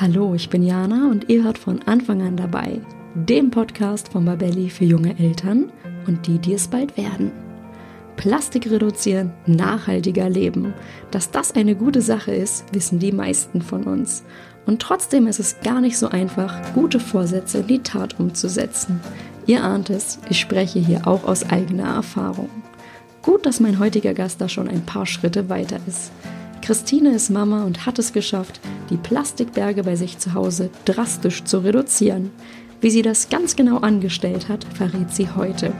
[0.00, 2.80] Hallo, ich bin Jana und ihr hört von Anfang an dabei,
[3.14, 5.70] dem Podcast von Babelli für junge Eltern
[6.08, 7.30] und die, die es bald werden.
[8.16, 10.74] Plastik reduzieren, nachhaltiger leben.
[11.12, 14.24] Dass das eine gute Sache ist, wissen die meisten von uns.
[14.66, 18.98] Und trotzdem ist es gar nicht so einfach, gute Vorsätze in die Tat umzusetzen.
[19.46, 22.50] Ihr ahnt es, ich spreche hier auch aus eigener Erfahrung.
[23.22, 26.10] Gut, dass mein heutiger Gast da schon ein paar Schritte weiter ist.
[26.64, 28.58] Christine ist Mama und hat es geschafft,
[28.88, 32.30] die Plastikberge bei sich zu Hause drastisch zu reduzieren.
[32.80, 35.74] Wie sie das ganz genau angestellt hat, verrät sie heute.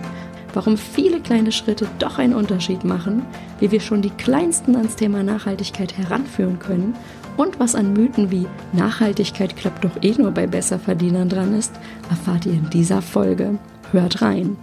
[0.53, 3.25] Warum viele kleine Schritte doch einen Unterschied machen,
[3.61, 6.95] wie wir schon die kleinsten ans Thema Nachhaltigkeit heranführen können
[7.39, 11.73] und was an Mythen wie Nachhaltigkeit klappt doch eh nur bei Besserverdienern dran ist,
[12.11, 13.59] erfahrt ihr in dieser Folge.
[13.91, 14.59] Hört rein!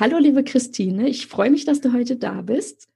[0.00, 2.88] Hallo, liebe Christine, ich freue mich, dass du heute da bist.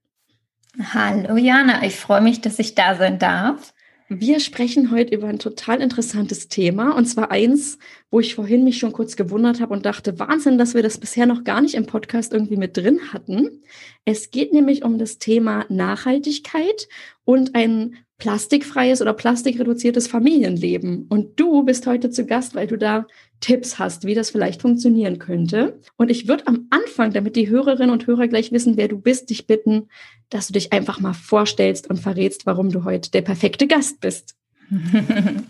[0.92, 3.72] Hallo, Jana, ich freue mich, dass ich da sein darf.
[4.08, 7.78] Wir sprechen heute über ein total interessantes Thema und zwar eins,
[8.10, 11.26] wo ich vorhin mich schon kurz gewundert habe und dachte, Wahnsinn, dass wir das bisher
[11.26, 13.62] noch gar nicht im Podcast irgendwie mit drin hatten.
[14.04, 16.88] Es geht nämlich um das Thema Nachhaltigkeit
[17.24, 21.06] und ein plastikfreies oder plastikreduziertes Familienleben.
[21.08, 23.06] Und du bist heute zu Gast, weil du da
[23.40, 25.78] Tipps hast, wie das vielleicht funktionieren könnte.
[25.96, 29.30] Und ich würde am Anfang, damit die Hörerinnen und Hörer gleich wissen, wer du bist,
[29.30, 29.88] dich bitten,
[30.30, 34.37] dass du dich einfach mal vorstellst und verrätst, warum du heute der perfekte Gast bist.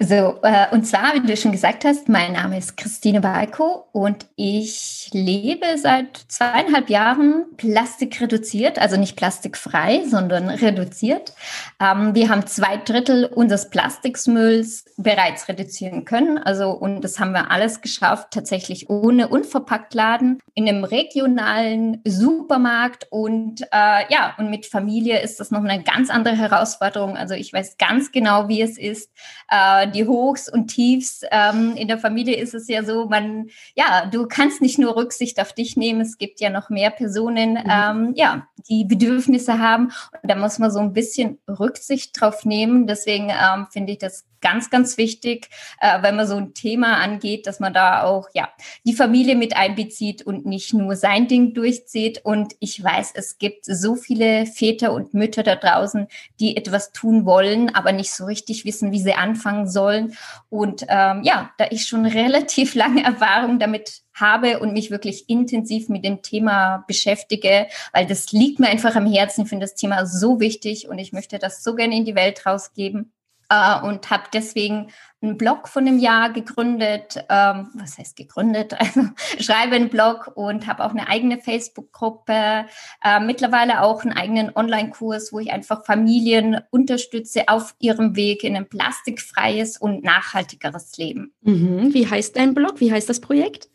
[0.00, 4.26] So, äh, und zwar, wie du schon gesagt hast, mein Name ist Christine Balko und
[4.36, 11.32] ich lebe seit zweieinhalb Jahren plastikreduziert, also nicht plastikfrei, sondern reduziert.
[11.80, 16.38] Ähm, wir haben zwei Drittel unseres Plastikmülls bereits reduzieren können.
[16.38, 23.62] Also, und das haben wir alles geschafft, tatsächlich ohne Unverpacktladen, in einem regionalen Supermarkt und
[23.62, 27.16] äh, ja, und mit Familie ist das noch eine ganz andere Herausforderung.
[27.16, 29.10] Also ich weiß ganz genau, wie es ist.
[29.48, 34.06] Äh, die Hochs und Tiefs ähm, in der Familie ist es ja so, man, ja,
[34.06, 37.70] du kannst nicht nur Rücksicht auf dich nehmen, es gibt ja noch mehr Personen, mhm.
[37.70, 39.92] ähm, ja, die Bedürfnisse haben.
[40.22, 42.86] Und da muss man so ein bisschen Rücksicht drauf nehmen.
[42.86, 45.48] Deswegen ähm, finde ich das ganz, ganz wichtig,
[45.80, 48.48] äh, wenn man so ein Thema angeht, dass man da auch ja
[48.84, 52.24] die Familie mit einbezieht und nicht nur sein Ding durchzieht.
[52.24, 56.06] Und ich weiß, es gibt so viele Väter und Mütter da draußen,
[56.38, 60.16] die etwas tun wollen, aber nicht so richtig wissen, wie sie anfangen sollen.
[60.48, 65.88] Und ähm, ja, da ich schon relativ lange Erfahrung damit habe und mich wirklich intensiv
[65.88, 69.42] mit dem Thema beschäftige, weil das liegt mir einfach am Herzen.
[69.42, 72.46] Ich finde das Thema so wichtig und ich möchte das so gerne in die Welt
[72.46, 73.12] rausgeben
[73.48, 74.88] äh, und habe deswegen
[75.22, 77.24] einen Blog von einem Jahr gegründet.
[77.28, 78.74] Ähm, was heißt gegründet?
[78.86, 79.00] Also
[79.40, 82.66] schreibe einen Blog und habe auch eine eigene Facebook-Gruppe.
[83.02, 88.56] Äh, mittlerweile auch einen eigenen Online-Kurs, wo ich einfach Familien unterstütze auf ihrem Weg in
[88.56, 91.32] ein plastikfreies und nachhaltigeres Leben.
[91.42, 91.92] Mhm.
[91.92, 92.80] Wie heißt dein Blog?
[92.80, 93.68] Wie heißt das Projekt?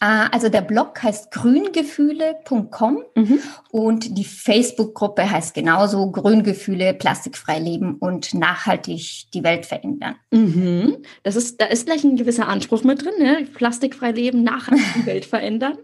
[0.00, 3.40] Ah, also der Blog heißt grüngefühle.com mhm.
[3.72, 10.14] und die Facebook-Gruppe heißt genauso Grüngefühle, plastikfrei leben und nachhaltig die Welt verändern.
[10.30, 10.98] Mhm.
[11.24, 13.44] Das ist, da ist gleich ein gewisser Anspruch mit drin, ne?
[13.52, 15.78] plastikfrei leben, nachhaltig die Welt verändern.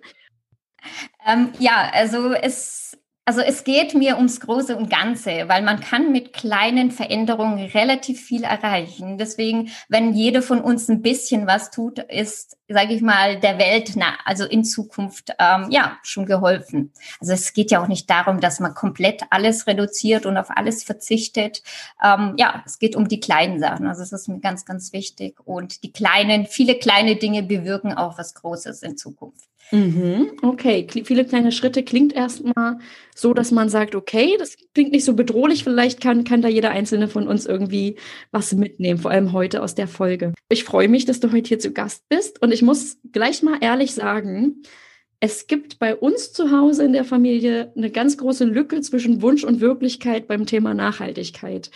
[1.26, 2.96] Ähm, ja, also es
[3.26, 8.20] also es geht mir ums Große und Ganze, weil man kann mit kleinen Veränderungen relativ
[8.20, 9.16] viel erreichen.
[9.16, 13.92] Deswegen, wenn jeder von uns ein bisschen was tut, ist, sage ich mal, der Welt,
[13.96, 16.92] na, also in Zukunft, ähm, ja, schon geholfen.
[17.18, 20.84] Also es geht ja auch nicht darum, dass man komplett alles reduziert und auf alles
[20.84, 21.62] verzichtet.
[22.04, 23.86] Ähm, ja, es geht um die kleinen Sachen.
[23.86, 25.38] Also es ist mir ganz, ganz wichtig.
[25.46, 29.48] Und die kleinen, viele kleine Dinge bewirken auch was Großes in Zukunft.
[29.74, 32.78] Mhm, okay, viele kleine Schritte klingt erstmal
[33.16, 36.70] so, dass man sagt, okay, das klingt nicht so bedrohlich, vielleicht kann, kann da jeder
[36.70, 37.96] einzelne von uns irgendwie
[38.30, 40.32] was mitnehmen, vor allem heute aus der Folge.
[40.48, 43.58] Ich freue mich, dass du heute hier zu Gast bist und ich muss gleich mal
[43.60, 44.62] ehrlich sagen,
[45.18, 49.42] es gibt bei uns zu Hause in der Familie eine ganz große Lücke zwischen Wunsch
[49.42, 51.72] und Wirklichkeit beim Thema Nachhaltigkeit.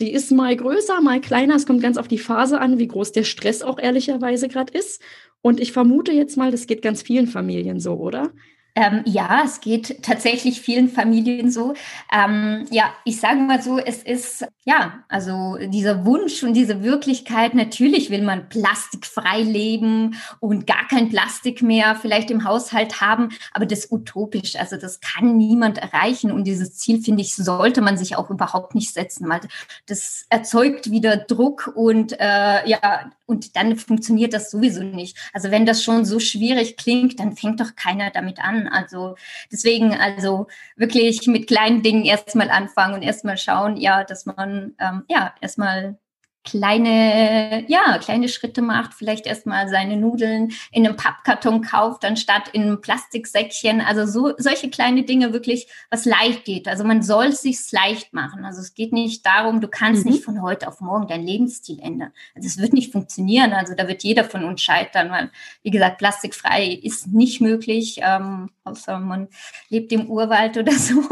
[0.00, 1.56] Die ist mal größer, mal kleiner.
[1.56, 5.02] Es kommt ganz auf die Phase an, wie groß der Stress auch ehrlicherweise gerade ist.
[5.42, 8.32] Und ich vermute jetzt mal, das geht ganz vielen Familien so, oder?
[8.74, 11.74] Ähm, ja, es geht tatsächlich vielen Familien so.
[12.10, 17.54] Ähm, ja, ich sage mal so, es ist, ja, also dieser Wunsch und diese Wirklichkeit,
[17.54, 23.66] natürlich will man plastikfrei leben und gar kein Plastik mehr vielleicht im Haushalt haben, aber
[23.66, 27.98] das ist utopisch, also das kann niemand erreichen und dieses Ziel, finde ich, sollte man
[27.98, 29.40] sich auch überhaupt nicht setzen, weil
[29.86, 35.16] das erzeugt wieder Druck und äh, ja, und dann funktioniert das sowieso nicht.
[35.32, 38.61] Also wenn das schon so schwierig klingt, dann fängt doch keiner damit an.
[38.68, 39.16] Also
[39.50, 45.04] deswegen also wirklich mit kleinen Dingen erstmal anfangen und erstmal schauen, ja, dass man ähm,
[45.08, 45.98] ja erstmal
[46.44, 52.62] kleine, ja, kleine Schritte macht, vielleicht erstmal seine Nudeln in einem Pappkarton kauft, anstatt in
[52.62, 53.80] einem Plastiksäckchen.
[53.80, 56.66] Also so, solche kleine Dinge wirklich, was leicht geht.
[56.66, 58.44] Also man soll es sich leicht machen.
[58.44, 60.12] Also es geht nicht darum, du kannst mhm.
[60.12, 62.12] nicht von heute auf morgen deinen Lebensstil ändern.
[62.34, 63.52] Also es wird nicht funktionieren.
[63.52, 65.30] Also da wird jeder von uns scheitern, weil,
[65.62, 69.28] wie gesagt, plastikfrei ist nicht möglich, ähm, außer man
[69.68, 71.02] lebt im Urwald oder so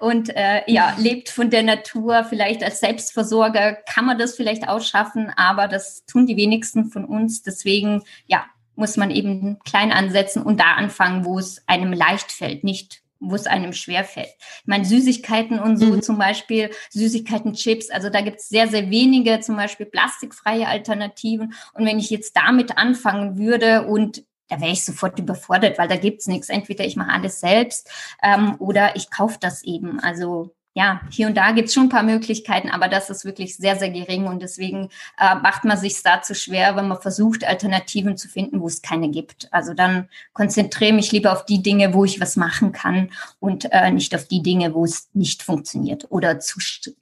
[0.00, 2.24] und äh, ja, lebt von der Natur.
[2.24, 7.42] Vielleicht als Selbstversorger kann man das vielleicht ausschaffen, aber das tun die wenigsten von uns.
[7.42, 12.62] Deswegen, ja, muss man eben klein ansetzen und da anfangen, wo es einem leicht fällt,
[12.62, 14.34] nicht wo es einem schwer fällt.
[14.60, 16.02] Ich meine, Süßigkeiten und so mhm.
[16.02, 21.54] zum Beispiel, Süßigkeiten, Chips, also da gibt es sehr, sehr wenige zum Beispiel plastikfreie Alternativen.
[21.72, 25.96] Und wenn ich jetzt damit anfangen würde und da wäre ich sofort überfordert, weil da
[25.96, 26.50] gibt's nichts.
[26.50, 27.90] Entweder ich mache alles selbst
[28.22, 29.98] ähm, oder ich kaufe das eben.
[29.98, 33.76] Also ja, hier und da gibt's schon ein paar Möglichkeiten, aber das ist wirklich sehr,
[33.76, 38.18] sehr gering und deswegen äh, macht man sich da zu schwer, wenn man versucht, Alternativen
[38.18, 39.50] zu finden, wo es keine gibt.
[39.54, 43.90] Also dann konzentriere mich lieber auf die Dinge, wo ich was machen kann und äh,
[43.90, 46.60] nicht auf die Dinge, wo es nicht funktioniert oder zu,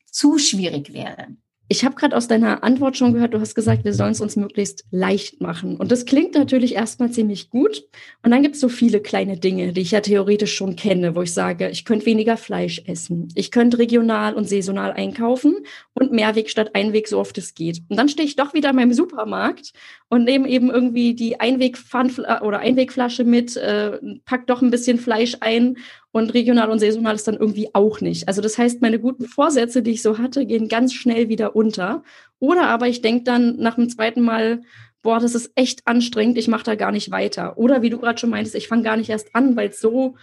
[0.09, 1.27] zu schwierig wäre.
[1.69, 4.37] Ich habe gerade aus deiner Antwort schon gehört, du hast gesagt, wir sollen es uns
[4.37, 5.77] möglichst leicht machen.
[5.77, 7.85] Und das klingt natürlich erstmal ziemlich gut.
[8.23, 11.23] Und dann gibt es so viele kleine Dinge, die ich ja theoretisch schon kenne, wo
[11.23, 13.29] ich sage, ich könnte weniger Fleisch essen.
[13.35, 15.57] Ich könnte regional und saisonal einkaufen
[15.95, 17.81] und Mehrweg statt Einweg, so oft es geht.
[17.89, 19.73] Und dann stehe ich doch wieder in meinem Supermarkt
[20.11, 25.79] und nehme eben irgendwie die Einwegflasche mit, äh, pack doch ein bisschen Fleisch ein
[26.15, 28.29] und regional und saisonal ist dann irgendwie auch nicht.
[28.29, 32.05] Also das heißt, meine guten Vorsätze, die ich so hatte, gehen ganz schnell wieder unter.
[32.39, 34.63] Oder aber ich denke dann nach dem zweiten Mal,
[35.03, 37.59] boah, das ist echt anstrengend, ich mache da gar nicht weiter.
[37.59, 40.15] Oder wie du gerade schon meintest, ich fange gar nicht erst an, weil es so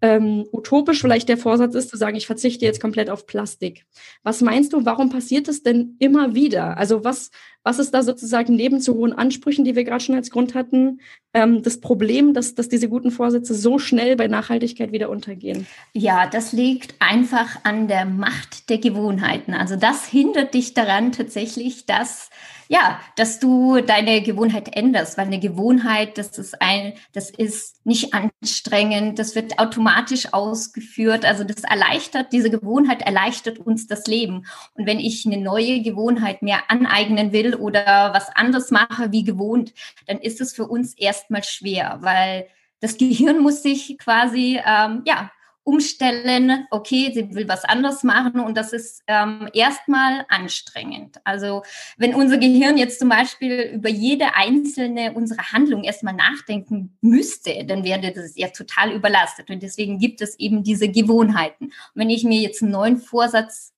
[0.00, 3.84] ähm, utopisch vielleicht der Vorsatz ist, zu sagen, ich verzichte jetzt komplett auf Plastik.
[4.22, 6.76] Was meinst du, warum passiert es denn immer wieder?
[6.76, 7.30] Also was,
[7.64, 11.00] was ist da sozusagen neben zu hohen Ansprüchen, die wir gerade schon als Grund hatten,
[11.34, 15.66] ähm, das Problem, dass, dass diese guten Vorsätze so schnell bei Nachhaltigkeit wieder untergehen?
[15.92, 19.52] Ja, das liegt einfach an der Macht der Gewohnheiten.
[19.52, 22.30] Also das hindert dich daran tatsächlich, dass
[22.68, 28.12] ja, dass du deine Gewohnheit änderst, weil eine Gewohnheit, das ist ein, das ist nicht
[28.12, 31.24] anstrengend, das wird automatisch ausgeführt.
[31.24, 34.46] Also das erleichtert, diese Gewohnheit erleichtert uns das Leben.
[34.74, 39.72] Und wenn ich eine neue Gewohnheit mir aneignen will oder was anderes mache wie gewohnt,
[40.06, 42.48] dann ist es für uns erstmal schwer, weil
[42.80, 45.30] das Gehirn muss sich quasi ähm, ja
[45.68, 51.18] umstellen, okay, sie will was anderes machen und das ist ähm, erstmal anstrengend.
[51.24, 51.62] Also
[51.98, 57.84] wenn unser Gehirn jetzt zum Beispiel über jede einzelne unserer Handlung erstmal nachdenken müsste, dann
[57.84, 61.66] wäre das ja total überlastet und deswegen gibt es eben diese Gewohnheiten.
[61.66, 63.74] Und wenn ich mir jetzt einen neuen Vorsatz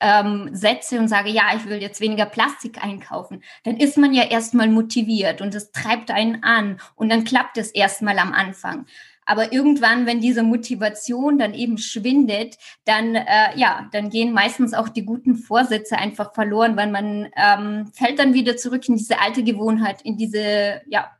[0.00, 4.24] ähm, setze und sage, ja, ich will jetzt weniger Plastik einkaufen, dann ist man ja
[4.24, 8.86] erstmal motiviert und es treibt einen an und dann klappt es erstmal am Anfang.
[9.26, 14.88] Aber irgendwann, wenn diese Motivation dann eben schwindet, dann äh, ja, dann gehen meistens auch
[14.88, 19.44] die guten Vorsätze einfach verloren, weil man ähm, fällt dann wieder zurück in diese alte
[19.44, 21.10] Gewohnheit, in diese ja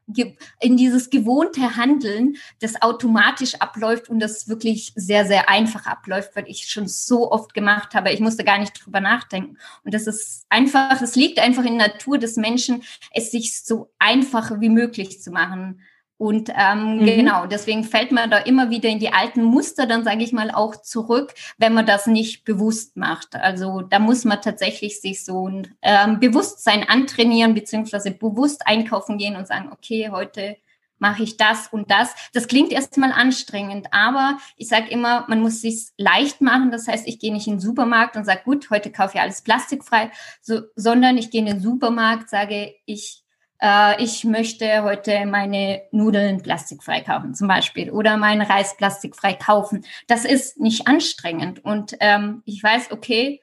[0.60, 6.48] in dieses gewohnte Handeln, das automatisch abläuft und das wirklich sehr, sehr einfach abläuft, weil
[6.48, 8.12] ich schon so oft gemacht habe.
[8.12, 9.56] Ich musste gar nicht drüber nachdenken.
[9.84, 12.82] Und das ist einfach, es liegt einfach in der Natur des Menschen,
[13.12, 15.80] es sich so einfach wie möglich zu machen.
[16.20, 17.06] Und ähm, mhm.
[17.06, 20.50] genau, deswegen fällt man da immer wieder in die alten Muster, dann sage ich mal,
[20.50, 23.36] auch zurück, wenn man das nicht bewusst macht.
[23.36, 29.34] Also da muss man tatsächlich sich so ein ähm, Bewusstsein antrainieren, beziehungsweise bewusst einkaufen gehen
[29.34, 30.58] und sagen, okay, heute
[30.98, 32.14] mache ich das und das.
[32.34, 36.70] Das klingt erstmal anstrengend, aber ich sage immer, man muss sich leicht machen.
[36.70, 39.40] Das heißt, ich gehe nicht in den Supermarkt und sage, gut, heute kaufe ich alles
[39.40, 40.10] plastikfrei,
[40.42, 43.24] so, sondern ich gehe in den Supermarkt, sage, ich
[43.60, 49.84] äh, ich möchte heute meine Nudeln plastikfrei kaufen zum Beispiel oder meinen Reis plastikfrei kaufen.
[50.06, 53.40] Das ist nicht anstrengend und ähm, ich weiß, okay,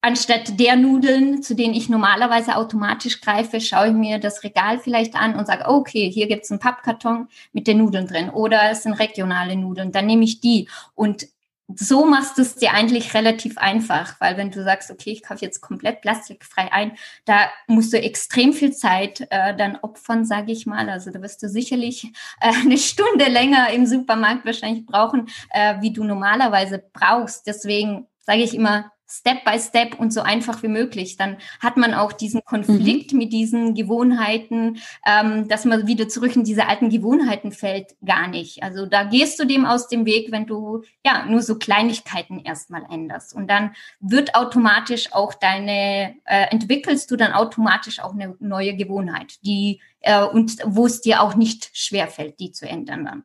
[0.00, 5.14] anstatt der Nudeln, zu denen ich normalerweise automatisch greife, schaue ich mir das Regal vielleicht
[5.16, 8.94] an und sage, okay, hier gibt's einen Pappkarton mit den Nudeln drin oder es sind
[8.94, 11.26] regionale Nudeln, dann nehme ich die und
[11.74, 15.44] so machst du es dir eigentlich relativ einfach, weil wenn du sagst, okay, ich kaufe
[15.44, 16.92] jetzt komplett plastikfrei ein,
[17.26, 20.88] da musst du extrem viel Zeit äh, dann opfern, sage ich mal.
[20.88, 22.04] Also da wirst du sicherlich
[22.40, 27.46] äh, eine Stunde länger im Supermarkt wahrscheinlich brauchen, äh, wie du normalerweise brauchst.
[27.46, 31.16] Deswegen sage ich immer, Step by Step und so einfach wie möglich.
[31.16, 33.18] Dann hat man auch diesen Konflikt mhm.
[33.18, 38.62] mit diesen Gewohnheiten, ähm, dass man wieder zurück in diese alten Gewohnheiten fällt, gar nicht.
[38.62, 42.84] Also da gehst du dem aus dem Weg, wenn du ja nur so Kleinigkeiten erstmal
[42.90, 43.34] änderst.
[43.34, 49.38] Und dann wird automatisch auch deine, äh, entwickelst du dann automatisch auch eine neue Gewohnheit,
[49.42, 53.24] die äh, und wo es dir auch nicht schwerfällt, die zu ändern dann.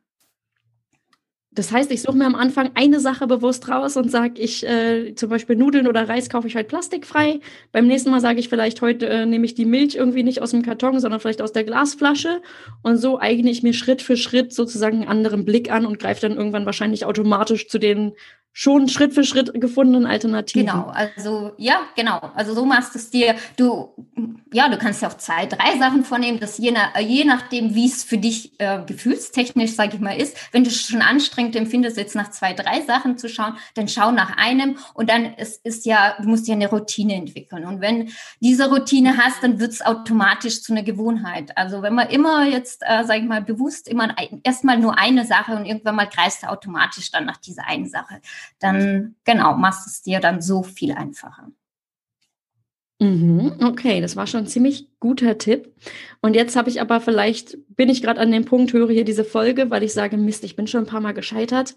[1.56, 5.14] Das heißt, ich suche mir am Anfang eine Sache bewusst raus und sage, ich äh,
[5.16, 7.40] zum Beispiel Nudeln oder Reis kaufe ich halt plastikfrei.
[7.72, 10.52] Beim nächsten Mal sage ich vielleicht, heute äh, nehme ich die Milch irgendwie nicht aus
[10.52, 12.42] dem Karton, sondern vielleicht aus der Glasflasche.
[12.82, 16.22] Und so eigne ich mir Schritt für Schritt sozusagen einen anderen Blick an und greife
[16.22, 18.14] dann irgendwann wahrscheinlich automatisch zu den
[18.54, 20.68] schon Schritt für Schritt gefundenen Alternativen.
[20.68, 22.20] Genau, also ja, genau.
[22.36, 23.36] Also so machst du es dir.
[23.58, 23.90] Du,
[24.54, 27.88] ja, du kannst ja auch zwei, drei Sachen vornehmen, das je, nach, je nachdem, wie
[27.88, 30.38] es für dich äh, gefühlstechnisch, sage ich mal, ist.
[30.52, 34.38] Wenn du schon anstrengend empfindest, jetzt nach zwei, drei Sachen zu schauen, dann schau nach
[34.38, 37.66] einem und dann ist, ist ja, du musst ja eine Routine entwickeln.
[37.66, 38.10] Und wenn
[38.40, 41.58] diese Routine hast, dann wird es automatisch zu einer Gewohnheit.
[41.58, 45.56] Also wenn man immer jetzt, äh, sage ich mal, bewusst immer erstmal nur eine Sache
[45.56, 48.22] und irgendwann mal kreist du automatisch dann nach dieser einen Sache
[48.60, 51.48] dann genau machst es dir dann so viel einfacher.
[53.00, 55.74] Mhm, okay, das war schon ein ziemlich guter Tipp.
[56.22, 59.26] Und jetzt habe ich aber vielleicht, bin ich gerade an dem Punkt, höre hier diese
[59.26, 61.76] Folge, weil ich sage, Mist, ich bin schon ein paar Mal gescheitert.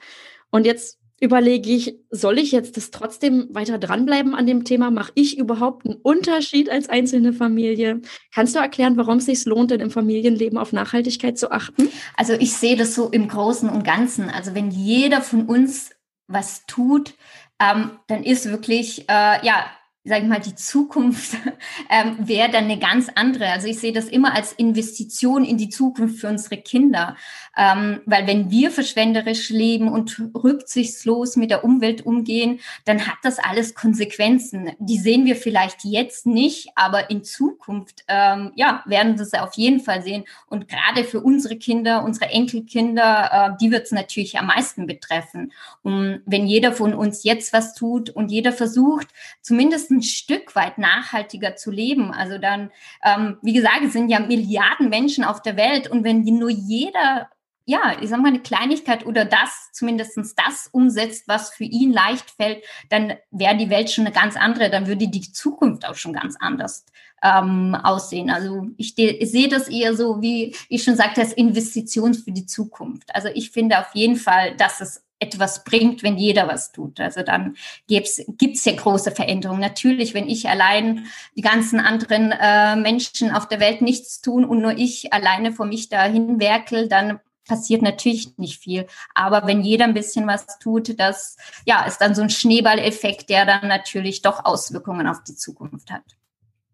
[0.50, 4.90] Und jetzt überlege ich, soll ich jetzt das trotzdem weiter dranbleiben an dem Thema?
[4.90, 8.02] Mache ich überhaupt einen Unterschied als einzelne Familie?
[8.32, 11.88] Kannst du erklären, warum es sich lohnt, denn im Familienleben auf Nachhaltigkeit zu achten?
[12.16, 14.28] Also ich sehe das so im Großen und Ganzen.
[14.28, 15.90] Also wenn jeder von uns
[16.28, 17.14] was tut,
[17.58, 19.64] ähm, dann ist wirklich, äh, ja,
[20.06, 21.36] sage ich mal, die Zukunft
[21.90, 23.48] ähm, wäre dann eine ganz andere.
[23.48, 27.16] Also ich sehe das immer als Investition in die Zukunft für unsere Kinder.
[27.56, 33.38] Ähm, weil wenn wir verschwenderisch leben und rücksichtslos mit der Umwelt umgehen, dann hat das
[33.38, 34.72] alles Konsequenzen.
[34.78, 39.80] Die sehen wir vielleicht jetzt nicht, aber in Zukunft, ähm, ja, werden das auf jeden
[39.80, 40.24] Fall sehen.
[40.46, 45.52] Und gerade für unsere Kinder, unsere Enkelkinder, äh, die wird es natürlich am meisten betreffen.
[45.82, 49.08] Und wenn jeder von uns jetzt was tut und jeder versucht,
[49.40, 52.70] zumindest ein Stück weit nachhaltiger zu leben, also dann,
[53.04, 57.28] ähm, wie gesagt, es sind ja Milliarden Menschen auf der Welt und wenn nur jeder
[57.68, 62.30] ja, ich sag mal, eine Kleinigkeit oder das, zumindestens das umsetzt, was für ihn leicht
[62.30, 66.12] fällt, dann wäre die Welt schon eine ganz andere, dann würde die Zukunft auch schon
[66.12, 66.86] ganz anders
[67.22, 68.30] ähm, aussehen.
[68.30, 72.46] Also ich, ich sehe das eher so, wie ich schon sagte, als Investition für die
[72.46, 73.12] Zukunft.
[73.14, 77.00] Also ich finde auf jeden Fall, dass es etwas bringt, wenn jeder was tut.
[77.00, 77.56] Also dann
[77.86, 79.60] gibt's gibt's ja große Veränderungen.
[79.60, 81.06] Natürlich, wenn ich allein
[81.36, 85.66] die ganzen anderen äh, Menschen auf der Welt nichts tun und nur ich alleine vor
[85.66, 88.86] mich dahin werkel, dann passiert natürlich nicht viel.
[89.14, 93.46] Aber wenn jeder ein bisschen was tut, das ja, ist dann so ein Schneeballeffekt, der
[93.46, 96.02] dann natürlich doch Auswirkungen auf die Zukunft hat.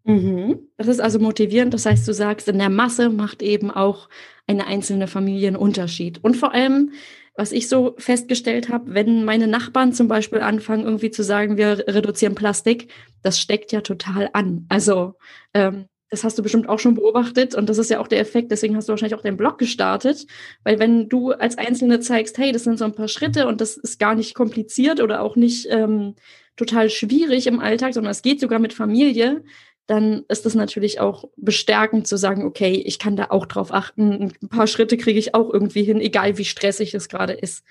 [0.03, 0.67] Mhm.
[0.77, 1.73] Das ist also motivierend.
[1.73, 4.09] Das heißt, du sagst, in der Masse macht eben auch
[4.47, 6.21] eine einzelne Familie einen Unterschied.
[6.23, 6.91] Und vor allem,
[7.35, 11.87] was ich so festgestellt habe, wenn meine Nachbarn zum Beispiel anfangen, irgendwie zu sagen, wir
[11.87, 14.65] reduzieren Plastik, das steckt ja total an.
[14.69, 15.15] Also
[15.53, 18.51] ähm, das hast du bestimmt auch schon beobachtet und das ist ja auch der Effekt,
[18.51, 20.27] deswegen hast du wahrscheinlich auch deinen Blog gestartet,
[20.63, 23.77] weil wenn du als Einzelne zeigst, hey, das sind so ein paar Schritte und das
[23.77, 26.13] ist gar nicht kompliziert oder auch nicht ähm,
[26.55, 29.43] total schwierig im Alltag, sondern es geht sogar mit Familie,
[29.87, 34.33] dann ist es natürlich auch bestärkend zu sagen, okay, ich kann da auch drauf achten.
[34.41, 37.65] Ein paar Schritte kriege ich auch irgendwie hin, egal wie stressig es gerade ist.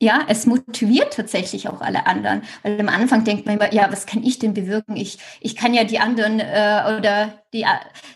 [0.00, 2.42] Ja, es motiviert tatsächlich auch alle anderen.
[2.62, 4.96] Weil am Anfang denkt man immer, ja, was kann ich denn bewirken?
[4.96, 7.64] Ich, ich kann ja die anderen äh, oder die,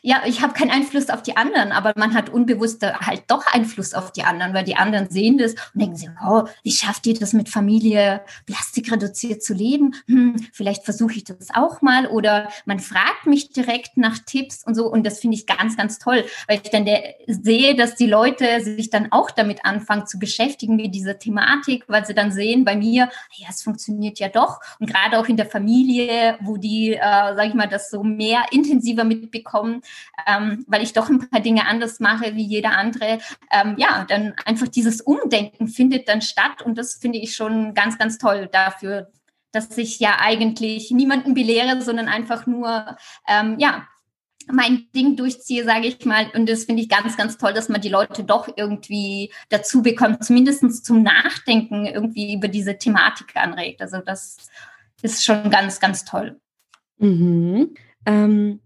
[0.03, 3.95] ja, ich habe keinen Einfluss auf die anderen, aber man hat unbewusst halt doch Einfluss
[3.95, 7.15] auf die anderen, weil die anderen sehen das und denken sich, oh, wie schafft ihr
[7.15, 9.95] das mit Familie plastikreduziert zu leben?
[10.07, 14.75] Hm, vielleicht versuche ich das auch mal oder man fragt mich direkt nach Tipps und
[14.75, 18.07] so und das finde ich ganz, ganz toll, weil ich dann der, sehe, dass die
[18.07, 22.67] Leute sich dann auch damit anfangen zu beschäftigen mit dieser Thematik, weil sie dann sehen
[22.67, 26.93] bei mir, ja, es funktioniert ja doch und gerade auch in der Familie, wo die,
[26.93, 29.83] äh, sage ich mal, das so mehr intensiver mit mitbekommen,
[30.27, 33.19] ähm, weil ich doch ein paar Dinge anders mache wie jeder andere.
[33.51, 37.99] Ähm, ja, dann einfach dieses Umdenken findet dann statt und das finde ich schon ganz,
[37.99, 39.11] ganz toll dafür,
[39.53, 42.97] dass ich ja eigentlich niemanden belehre, sondern einfach nur,
[43.29, 43.87] ähm, ja,
[44.51, 46.27] mein Ding durchziehe, sage ich mal.
[46.35, 50.25] Und das finde ich ganz, ganz toll, dass man die Leute doch irgendwie dazu bekommt,
[50.25, 53.81] zumindest zum Nachdenken irgendwie über diese Thematik anregt.
[53.81, 54.37] Also das
[55.03, 56.41] ist schon ganz, ganz toll.
[56.99, 57.75] Mhm.
[58.07, 58.61] Ähm,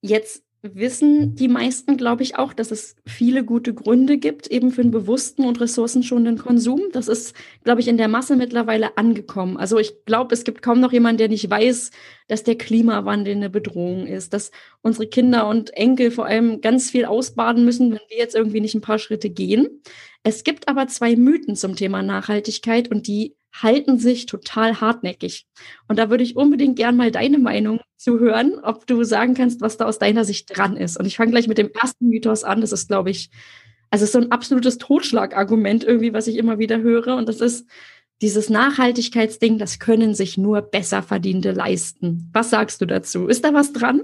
[0.00, 4.82] Jetzt wissen die meisten, glaube ich, auch, dass es viele gute Gründe gibt, eben für
[4.82, 6.82] einen bewussten und ressourcenschonenden Konsum.
[6.92, 9.56] Das ist, glaube ich, in der Masse mittlerweile angekommen.
[9.56, 11.90] Also ich glaube, es gibt kaum noch jemanden, der nicht weiß,
[12.28, 14.50] dass der Klimawandel eine Bedrohung ist, dass
[14.82, 18.74] unsere Kinder und Enkel vor allem ganz viel ausbaden müssen, wenn wir jetzt irgendwie nicht
[18.74, 19.82] ein paar Schritte gehen.
[20.22, 25.46] Es gibt aber zwei Mythen zum Thema Nachhaltigkeit und die halten sich total hartnäckig.
[25.88, 29.60] Und da würde ich unbedingt gern mal deine Meinung zu hören, ob du sagen kannst,
[29.60, 30.98] was da aus deiner Sicht dran ist.
[30.98, 32.60] Und ich fange gleich mit dem ersten Mythos an.
[32.60, 33.30] Das ist, glaube ich,
[33.90, 37.16] also ist so ein absolutes Totschlagargument irgendwie, was ich immer wieder höre.
[37.16, 37.68] Und das ist
[38.22, 42.28] dieses Nachhaltigkeitsding, das können sich nur besser Verdiente leisten.
[42.32, 43.26] Was sagst du dazu?
[43.26, 44.02] Ist da was dran?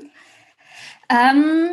[1.11, 1.71] Ähm,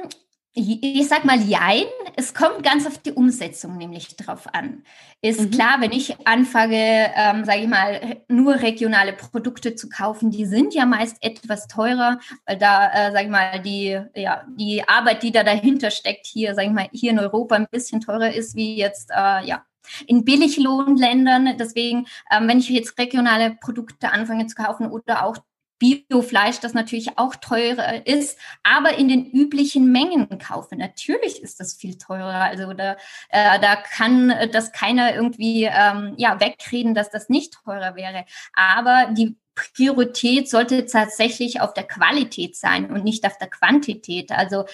[0.55, 4.83] ich sag mal jein, es kommt ganz auf die Umsetzung nämlich drauf an.
[5.22, 5.51] Ist mhm.
[5.51, 10.75] klar, wenn ich anfange, ähm, sage ich mal, nur regionale Produkte zu kaufen, die sind
[10.75, 15.31] ja meist etwas teurer, weil da, äh, sage ich mal, die, ja, die Arbeit, die
[15.31, 18.75] da dahinter steckt, hier, sage ich mal, hier in Europa ein bisschen teurer ist wie
[18.75, 19.65] jetzt, äh, ja,
[20.05, 21.57] in Billiglohnländern.
[21.57, 25.38] Deswegen, ähm, wenn ich jetzt regionale Produkte anfange zu kaufen oder auch
[25.84, 30.78] Biofleisch, das natürlich auch teurer ist, aber in den üblichen Mengen kaufe.
[30.78, 32.42] Natürlich ist das viel teurer.
[32.42, 32.94] Also da,
[33.30, 38.24] äh, da kann das keiner irgendwie ähm, ja, wegreden, dass das nicht teurer wäre.
[38.54, 44.32] Aber die Priorität sollte tatsächlich auf der Qualität sein und nicht auf der Quantität.
[44.32, 44.66] Also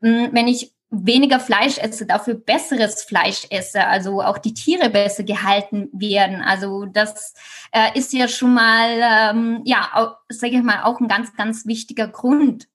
[0.00, 0.72] mh, wenn ich
[1.04, 6.42] weniger Fleisch esse, dafür besseres Fleisch esse, also auch die Tiere besser gehalten werden.
[6.42, 7.34] Also das
[7.72, 12.08] äh, ist ja schon mal, ähm, ja, sage ich mal, auch ein ganz, ganz wichtiger
[12.08, 12.68] Grund.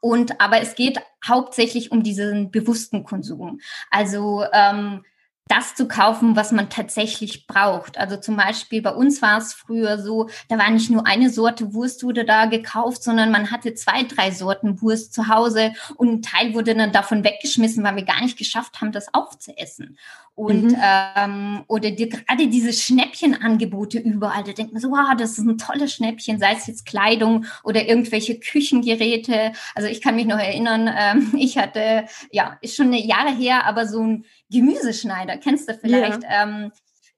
[0.00, 3.60] Und aber es geht hauptsächlich um diesen bewussten Konsum.
[3.90, 5.04] Also ähm,
[5.50, 7.98] das zu kaufen, was man tatsächlich braucht.
[7.98, 11.74] Also zum Beispiel bei uns war es früher so, da war nicht nur eine Sorte
[11.74, 16.22] Wurst wurde da gekauft, sondern man hatte zwei, drei Sorten Wurst zu Hause und ein
[16.22, 19.98] Teil wurde dann davon weggeschmissen, weil wir gar nicht geschafft haben, das aufzuessen.
[20.40, 20.76] Und mhm.
[20.82, 25.58] ähm, oder die, gerade diese Schnäppchenangebote überall, da denkt man so, wow, das ist ein
[25.58, 29.52] tolles Schnäppchen, sei es jetzt Kleidung oder irgendwelche Küchengeräte.
[29.74, 33.66] Also ich kann mich noch erinnern, ähm, ich hatte, ja, ist schon eine Jahre her,
[33.66, 36.22] aber so ein Gemüseschneider, kennst du vielleicht?
[36.22, 36.44] Ja.
[36.44, 36.72] Ähm,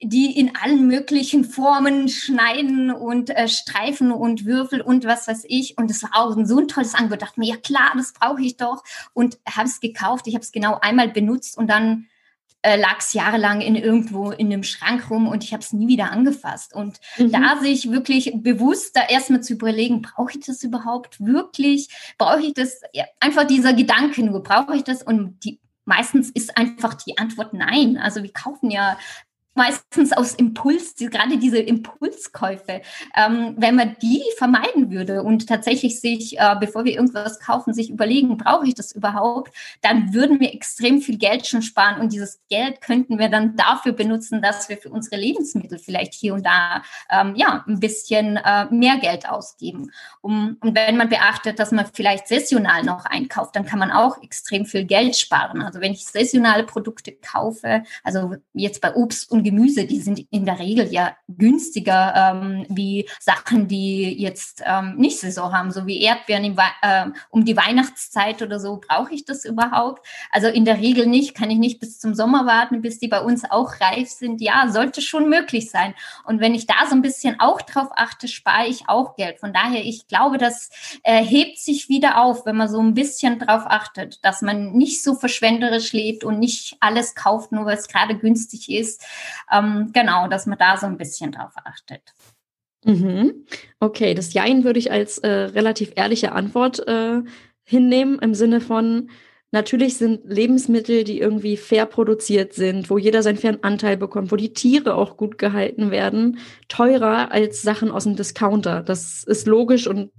[0.05, 5.79] die in allen möglichen Formen schneiden und äh, Streifen und Würfel und was weiß ich.
[5.79, 7.23] Und es war auch so ein tolles Angebot.
[7.23, 8.83] Ich dachte mir, ja klar, das brauche ich doch.
[9.15, 10.27] Und habe es gekauft.
[10.27, 12.07] Ich habe es genau einmal benutzt und dann
[12.63, 15.87] äh, lag es jahrelang in irgendwo in einem Schrank rum und ich habe es nie
[15.87, 16.75] wieder angefasst.
[16.75, 17.31] Und mhm.
[17.31, 21.89] da sich wirklich bewusst da erstmal zu überlegen, brauche ich das überhaupt wirklich?
[22.19, 22.81] Brauche ich das?
[22.93, 25.03] Ja, einfach dieser Gedanke nur, brauche ich das?
[25.03, 27.97] Und die meistens ist einfach die Antwort nein.
[27.97, 28.99] Also wir kaufen ja
[29.55, 32.83] meistens aus Impuls, die, gerade diese Impulskäufe,
[33.17, 37.91] ähm, wenn man die vermeiden würde und tatsächlich sich, äh, bevor wir irgendwas kaufen, sich
[37.91, 42.41] überlegen, brauche ich das überhaupt, dann würden wir extrem viel Geld schon sparen und dieses
[42.49, 46.83] Geld könnten wir dann dafür benutzen, dass wir für unsere Lebensmittel vielleicht hier und da
[47.11, 49.91] ähm, ja ein bisschen äh, mehr Geld ausgeben.
[50.21, 54.23] Um, und wenn man beachtet, dass man vielleicht saisonal noch einkauft, dann kann man auch
[54.23, 55.63] extrem viel Geld sparen.
[55.63, 60.45] Also wenn ich saisonale Produkte kaufe, also jetzt bei Obst und Gemüse, die sind in
[60.45, 66.03] der Regel ja günstiger ähm, wie Sachen, die jetzt ähm, nicht Saison haben, so wie
[66.03, 68.81] Erdbeeren äh, um die Weihnachtszeit oder so.
[68.87, 70.07] Brauche ich das überhaupt?
[70.31, 71.35] Also in der Regel nicht.
[71.35, 74.41] Kann ich nicht bis zum Sommer warten, bis die bei uns auch reif sind?
[74.41, 75.95] Ja, sollte schon möglich sein.
[76.25, 79.39] Und wenn ich da so ein bisschen auch drauf achte, spare ich auch Geld.
[79.41, 80.71] Von daher, ich glaube, das
[81.03, 85.03] äh, hebt sich wieder auf, wenn man so ein bisschen drauf achtet, dass man nicht
[85.03, 89.05] so verschwenderisch lebt und nicht alles kauft, nur weil es gerade günstig ist,
[89.51, 92.03] ähm, genau, dass man da so ein bisschen drauf achtet.
[92.85, 93.47] Mhm.
[93.81, 97.23] Okay, das Jein würde ich als äh, relativ ehrliche Antwort äh,
[97.65, 99.11] hinnehmen, im Sinne von,
[99.53, 104.37] natürlich sind Lebensmittel, die irgendwie fair produziert sind, wo jeder seinen fairen Anteil bekommt, wo
[104.37, 108.83] die Tiere auch gut gehalten werden, teurer als Sachen aus dem Discounter.
[108.83, 110.11] Das ist logisch und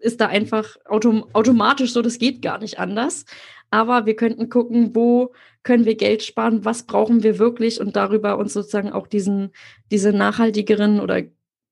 [0.00, 3.24] ist da einfach autom automatisch so, das geht gar nicht anders.
[3.70, 8.38] Aber wir könnten gucken, wo können wir Geld sparen, was brauchen wir wirklich und darüber
[8.38, 9.50] uns sozusagen auch diesen,
[9.90, 11.24] diese nachhaltigeren oder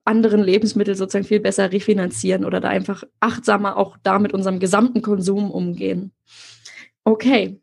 [0.05, 5.03] anderen Lebensmittel sozusagen viel besser refinanzieren oder da einfach achtsamer auch da mit unserem gesamten
[5.03, 6.13] Konsum umgehen.
[7.05, 7.61] Okay.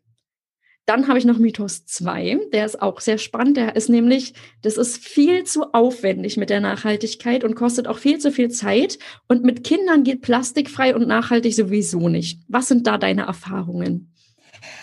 [0.86, 3.56] Dann habe ich noch Mythos 2, der ist auch sehr spannend.
[3.56, 8.18] Der ist nämlich, das ist viel zu aufwendig mit der Nachhaltigkeit und kostet auch viel
[8.18, 8.98] zu viel Zeit.
[9.26, 12.42] Und mit Kindern geht plastikfrei und nachhaltig sowieso nicht.
[12.48, 14.13] Was sind da deine Erfahrungen?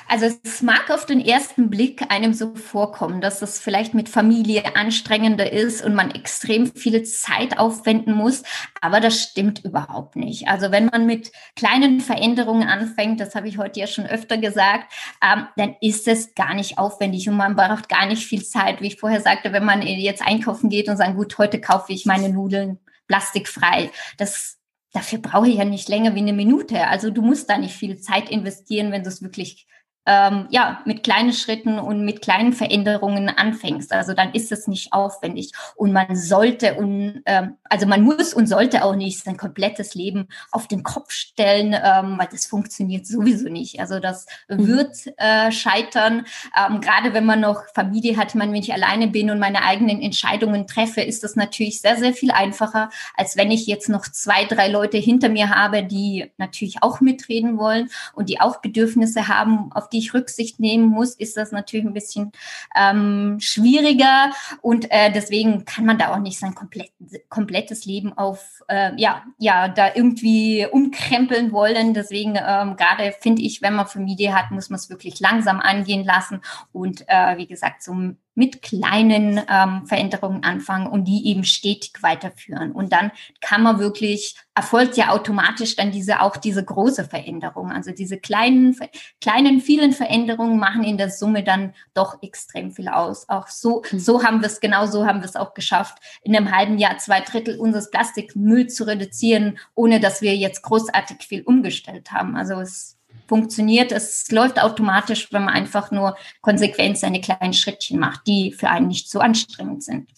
[0.08, 4.76] Also es mag auf den ersten Blick einem so vorkommen, dass es vielleicht mit Familie
[4.76, 8.44] anstrengender ist und man extrem viel Zeit aufwenden muss,
[8.82, 10.48] aber das stimmt überhaupt nicht.
[10.48, 14.92] Also wenn man mit kleinen Veränderungen anfängt, das habe ich heute ja schon öfter gesagt,
[15.24, 18.82] ähm, dann ist es gar nicht aufwendig und man braucht gar nicht viel Zeit.
[18.82, 22.06] Wie ich vorher sagte, wenn man jetzt einkaufen geht und sagt, gut, heute kaufe ich
[22.06, 23.92] meine Nudeln plastikfrei.
[24.18, 24.61] Das
[24.92, 26.88] dafür brauche ich ja nicht länger wie eine Minute.
[26.88, 29.68] Also du musst da nicht viel Zeit investieren, wenn du es wirklich
[30.06, 33.94] ähm, ja, mit kleinen Schritten und mit kleinen Veränderungen anfängst.
[33.94, 35.52] Also dann ist es nicht aufwendig.
[35.76, 40.28] Und man sollte und ähm, also man muss und sollte auch nicht sein komplettes Leben
[40.52, 43.80] auf den Kopf stellen, ähm, weil das funktioniert sowieso nicht.
[43.80, 44.68] Also das mhm.
[44.68, 46.26] wird äh, scheitern.
[46.58, 50.02] Ähm, gerade wenn man noch Familie hat, man, wenn ich alleine bin und meine eigenen
[50.02, 54.46] Entscheidungen treffe, ist das natürlich sehr, sehr viel einfacher, als wenn ich jetzt noch zwei,
[54.46, 59.72] drei Leute hinter mir habe, die natürlich auch mitreden wollen und die auch Bedürfnisse haben,
[59.72, 62.32] auf die ich Rücksicht nehmen muss, ist das natürlich ein bisschen
[62.76, 66.92] ähm, schwieriger und äh, deswegen kann man da auch nicht sein komplett,
[67.30, 71.94] komplettes Leben auf, äh, ja, ja, da irgendwie umkrempeln wollen.
[71.94, 76.06] Deswegen ähm, gerade finde ich, wenn man Familie hat, muss man es wirklich langsam angehen
[76.06, 77.94] lassen und äh, wie gesagt, so
[78.34, 82.72] mit kleinen ähm, Veränderungen anfangen und die eben stetig weiterführen.
[82.72, 87.72] Und dann kann man wirklich, erfolgt ja automatisch dann diese, auch diese große Veränderung.
[87.72, 88.78] Also diese kleinen,
[89.20, 93.28] kleinen, vielen Veränderungen machen in der Summe dann doch extrem viel aus.
[93.28, 94.00] Auch so, mhm.
[94.00, 96.98] so haben wir es, genau so haben wir es auch geschafft, in einem halben Jahr
[97.00, 102.38] zwei Drittel unseres Plastikmülls zu reduzieren, ohne dass wir jetzt großartig viel umgestellt haben.
[102.38, 102.98] Also es
[103.32, 103.94] funktioniert.
[103.94, 108.90] Es läuft automatisch, wenn man einfach nur konsequent seine kleinen Schrittchen macht, die für einen
[108.90, 110.10] nicht so anstrengend sind.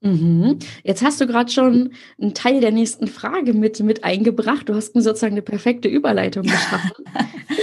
[0.00, 0.58] Mhm.
[0.84, 4.68] Jetzt hast du gerade schon einen Teil der nächsten Frage mit, mit eingebracht.
[4.68, 7.04] Du hast mir sozusagen eine perfekte Überleitung geschaffen.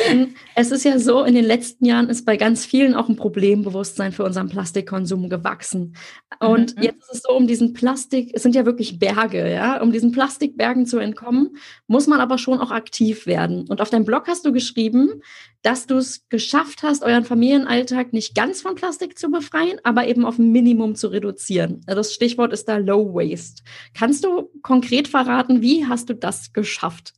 [0.56, 4.12] es ist ja so, in den letzten Jahren ist bei ganz vielen auch ein Problembewusstsein
[4.12, 5.95] für unseren Plastikkonsum gewachsen.
[6.39, 6.84] Und mhm.
[6.84, 10.12] jetzt ist es so, um diesen Plastik, es sind ja wirklich Berge, ja, um diesen
[10.12, 11.56] Plastikbergen zu entkommen,
[11.88, 13.65] muss man aber schon auch aktiv werden.
[13.69, 15.21] Und auf deinem Blog hast du geschrieben,
[15.65, 20.23] dass du es geschafft hast, euren Familienalltag nicht ganz von Plastik zu befreien, aber eben
[20.23, 21.82] auf ein Minimum zu reduzieren.
[21.88, 23.63] Das Stichwort ist da Low Waste.
[23.95, 27.13] Kannst du konkret verraten, wie hast du das geschafft?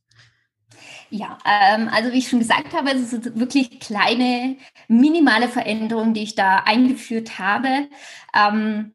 [1.10, 4.56] Ja, ähm, also wie ich schon gesagt habe, es sind wirklich kleine,
[4.88, 7.90] minimale Veränderungen, die ich da eingeführt habe.
[8.34, 8.94] Ähm,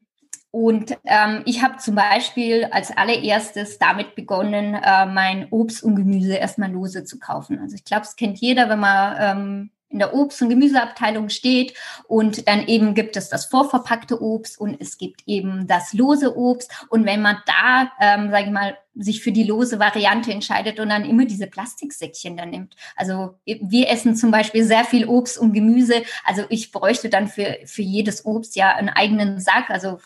[0.55, 6.35] und ähm, ich habe zum Beispiel als allererstes damit begonnen, äh, mein Obst und Gemüse
[6.35, 7.57] erstmal lose zu kaufen.
[7.57, 11.73] Also ich glaube, es kennt jeder, wenn man ähm, in der Obst- und Gemüseabteilung steht
[12.07, 16.85] und dann eben gibt es das vorverpackte Obst und es gibt eben das lose Obst
[16.89, 20.89] und wenn man da, ähm, sage ich mal, sich für die lose Variante entscheidet und
[20.89, 22.75] dann immer diese Plastiksäckchen dann nimmt.
[22.95, 26.03] Also wir essen zum Beispiel sehr viel Obst und Gemüse.
[26.23, 29.99] Also ich bräuchte dann für, für jedes Obst ja einen eigenen Sack, also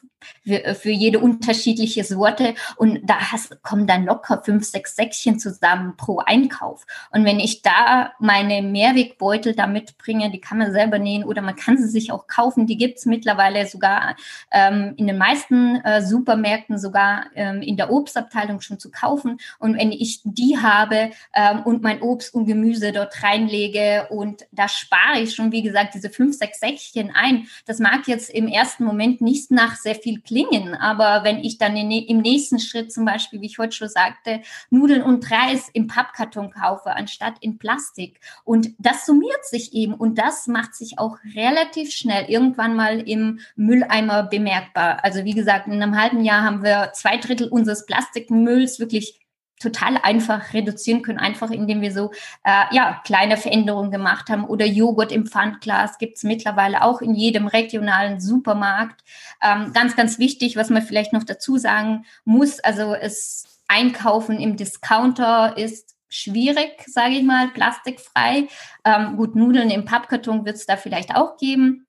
[0.45, 2.55] für, für jede unterschiedliche Sorte.
[2.77, 6.85] Und da hast, kommen dann locker fünf, sechs Säckchen zusammen pro Einkauf.
[7.11, 11.55] Und wenn ich da meine Mehrwegbeutel da mitbringe, die kann man selber nähen oder man
[11.55, 12.67] kann sie sich auch kaufen.
[12.67, 14.15] Die gibt's mittlerweile sogar
[14.51, 19.39] ähm, in den meisten äh, Supermärkten, sogar ähm, in der Obstabteilung schon zu kaufen.
[19.59, 24.67] Und wenn ich die habe ähm, und mein Obst und Gemüse dort reinlege und da
[24.67, 27.47] spare ich schon, wie gesagt, diese fünf, sechs Säckchen ein.
[27.65, 31.75] Das mag jetzt im ersten Moment nicht nach sehr viel klingen, aber wenn ich dann
[31.77, 35.87] in, im nächsten Schritt zum Beispiel, wie ich heute schon sagte, Nudeln und Reis im
[35.87, 38.19] Pappkarton kaufe, anstatt in Plastik.
[38.43, 43.39] Und das summiert sich eben und das macht sich auch relativ schnell irgendwann mal im
[43.55, 45.03] Mülleimer bemerkbar.
[45.03, 49.19] Also wie gesagt, in einem halben Jahr haben wir zwei Drittel unseres Plastikmülls Tools wirklich
[49.59, 52.11] total einfach reduzieren können, einfach indem wir so
[52.43, 54.45] äh, ja kleine Veränderungen gemacht haben.
[54.45, 59.03] Oder Joghurt im Pfandglas gibt es mittlerweile auch in jedem regionalen Supermarkt.
[59.41, 64.57] Ähm, ganz, ganz wichtig, was man vielleicht noch dazu sagen muss, also es Einkaufen im
[64.57, 68.47] Discounter ist schwierig, sage ich mal, plastikfrei.
[68.85, 71.87] Ähm, gut, Nudeln im Pappkarton wird es da vielleicht auch geben.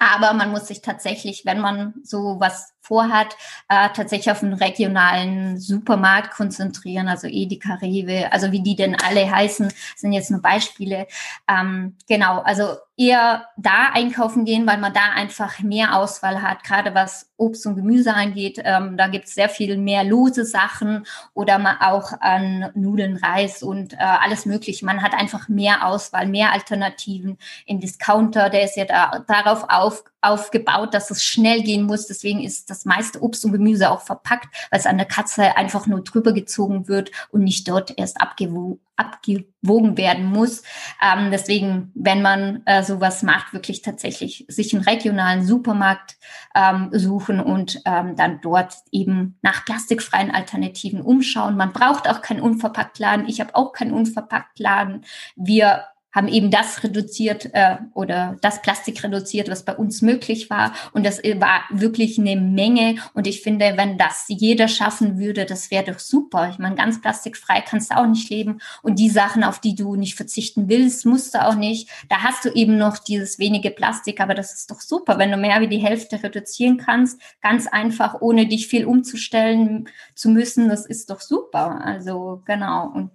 [0.00, 3.36] Aber man muss sich tatsächlich, wenn man so was vorhat,
[3.68, 9.30] äh, tatsächlich auf einen regionalen Supermarkt konzentrieren, also Edeka, Rewe, also wie die denn alle
[9.30, 11.06] heißen, sind jetzt nur Beispiele.
[11.48, 16.94] Ähm, genau, also eher da einkaufen gehen, weil man da einfach mehr Auswahl hat, gerade
[16.94, 18.60] was Obst und Gemüse angeht.
[18.62, 23.62] Ähm, da gibt es sehr viel mehr lose Sachen oder man auch an Nudeln, Reis
[23.62, 24.86] und äh, alles Mögliche.
[24.86, 28.48] Man hat einfach mehr Auswahl, mehr Alternativen im Discounter.
[28.50, 32.06] Der ist ja da, darauf auf, aufgebaut, dass es schnell gehen muss.
[32.06, 35.86] Deswegen ist das meiste Obst und Gemüse auch verpackt, weil es an der Katze einfach
[35.86, 40.62] nur drüber gezogen wird und nicht dort erst abgewogen abgewogen werden muss.
[41.02, 46.16] Ähm, deswegen, wenn man äh, sowas macht, wirklich tatsächlich sich einen regionalen Supermarkt
[46.54, 51.56] ähm, suchen und ähm, dann dort eben nach plastikfreien Alternativen umschauen.
[51.56, 53.26] Man braucht auch keinen Unverpacktladen.
[53.28, 55.04] Ich habe auch keinen Unverpacktladen.
[55.34, 55.84] Wir
[56.14, 60.72] haben eben das reduziert äh, oder das Plastik reduziert, was bei uns möglich war.
[60.92, 62.96] Und das war wirklich eine Menge.
[63.14, 66.48] Und ich finde, wenn das jeder schaffen würde, das wäre doch super.
[66.50, 68.60] Ich meine, ganz plastikfrei kannst du auch nicht leben.
[68.82, 71.90] Und die Sachen, auf die du nicht verzichten willst, musst du auch nicht.
[72.08, 74.20] Da hast du eben noch dieses wenige Plastik.
[74.20, 77.20] Aber das ist doch super, wenn du mehr wie die Hälfte reduzieren kannst.
[77.42, 80.68] Ganz einfach, ohne dich viel umzustellen zu müssen.
[80.68, 81.80] Das ist doch super.
[81.84, 82.86] Also genau.
[82.94, 83.10] Und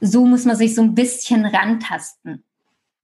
[0.00, 2.43] so muss man sich so ein bisschen rantasten.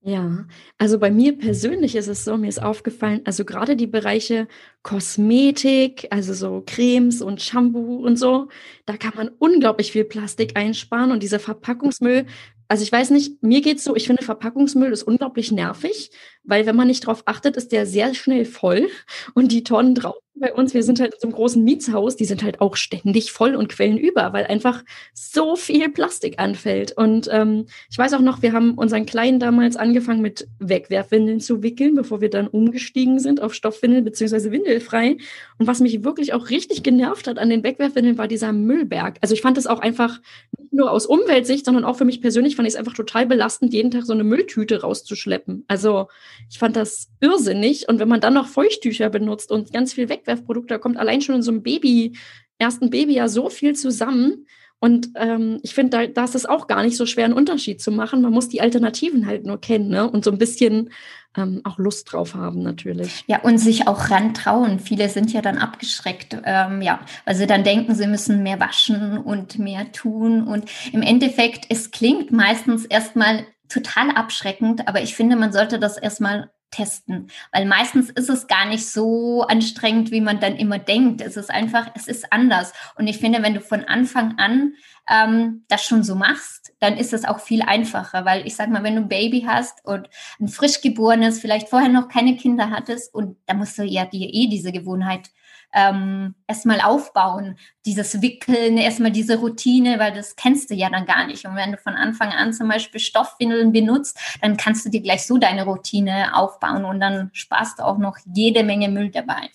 [0.03, 0.47] Ja,
[0.79, 4.49] also bei mir persönlich ist es so, mir ist aufgefallen, also gerade die Bereiche
[4.83, 8.49] Kosmetik, also so Cremes und Shampoo und so,
[8.87, 12.25] da kann man unglaublich viel Plastik einsparen und dieser Verpackungsmüll,
[12.67, 16.11] also ich weiß nicht, mir geht's so, ich finde Verpackungsmüll ist unglaublich nervig,
[16.45, 18.89] weil wenn man nicht drauf achtet, ist der sehr schnell voll
[19.35, 22.25] und die Tonnen draußen bei uns, wir sind halt in so einem großen Mietshaus, die
[22.25, 26.93] sind halt auch ständig voll und quellen über, weil einfach so viel Plastik anfällt.
[26.97, 31.63] Und ähm, ich weiß auch noch, wir haben unseren Kleinen damals angefangen mit Wegwerfwindeln zu
[31.63, 35.19] wickeln, bevor wir dann umgestiegen sind auf Stoffwindel beziehungsweise windelfrei.
[35.59, 39.19] Und was mich wirklich auch richtig genervt hat an den Wegwerfwindeln war dieser Müllberg.
[39.21, 40.21] Also ich fand es auch einfach
[40.59, 43.75] nicht nur aus Umweltsicht, sondern auch für mich persönlich fand ich es einfach total belastend,
[43.75, 45.65] jeden Tag so eine Mülltüte rauszuschleppen.
[45.69, 46.09] Also
[46.49, 47.89] ich fand das irrsinnig.
[47.89, 51.37] Und wenn man dann noch Feuchttücher benutzt und ganz viel Wegwerfprodukte, da kommt allein schon
[51.37, 52.17] in so einem Baby,
[52.59, 54.47] ersten Baby ja so viel zusammen.
[54.83, 57.83] Und ähm, ich finde, da, da ist es auch gar nicht so schwer, einen Unterschied
[57.83, 58.23] zu machen.
[58.23, 60.11] Man muss die Alternativen halt nur kennen ne?
[60.11, 60.91] und so ein bisschen
[61.37, 63.25] ähm, auch Lust drauf haben natürlich.
[63.27, 64.81] Ja, und sich auch rantrauen.
[64.81, 69.19] Viele sind ja dann abgeschreckt, ähm, ja, weil sie dann denken, sie müssen mehr waschen
[69.19, 70.45] und mehr tun.
[70.45, 75.99] Und im Endeffekt, es klingt meistens erstmal total abschreckend, aber ich finde, man sollte das
[75.99, 81.21] erstmal testen, weil meistens ist es gar nicht so anstrengend, wie man dann immer denkt.
[81.21, 82.73] Es ist einfach, es ist anders.
[82.97, 84.75] Und ich finde, wenn du von Anfang an
[85.09, 88.83] ähm, das schon so machst, dann ist es auch viel einfacher, weil ich sag mal,
[88.83, 90.09] wenn du ein Baby hast und
[90.41, 94.29] ein frisch geborenes, vielleicht vorher noch keine Kinder hattest und da musst du ja dir
[94.33, 95.31] eh diese Gewohnheit
[95.73, 97.57] ähm, erstmal aufbauen,
[97.87, 101.47] dieses Wickeln, erstmal diese Routine, weil das kennst du ja dann gar nicht.
[101.47, 105.27] Und wenn du von Anfang an zum Beispiel Stoffwindeln benutzt, dann kannst du dir gleich
[105.27, 109.51] so deine Routine aufbauen und dann sparst du auch noch jede Menge Müll dabei.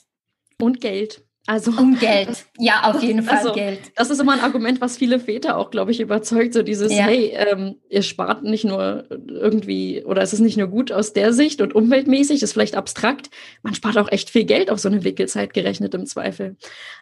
[0.61, 1.24] Und Geld.
[1.47, 3.79] Also um Geld, ja, auf jeden Fall also, Geld.
[3.95, 6.53] Das ist immer ein Argument, was viele Väter auch, glaube ich, überzeugt.
[6.53, 7.03] So dieses, ja.
[7.03, 11.33] hey, ähm, ihr spart nicht nur irgendwie, oder es ist nicht nur gut aus der
[11.33, 13.29] Sicht und umweltmäßig, ist vielleicht abstrakt,
[13.61, 16.55] man spart auch echt viel Geld auf so eine Wickelzeit gerechnet im Zweifel.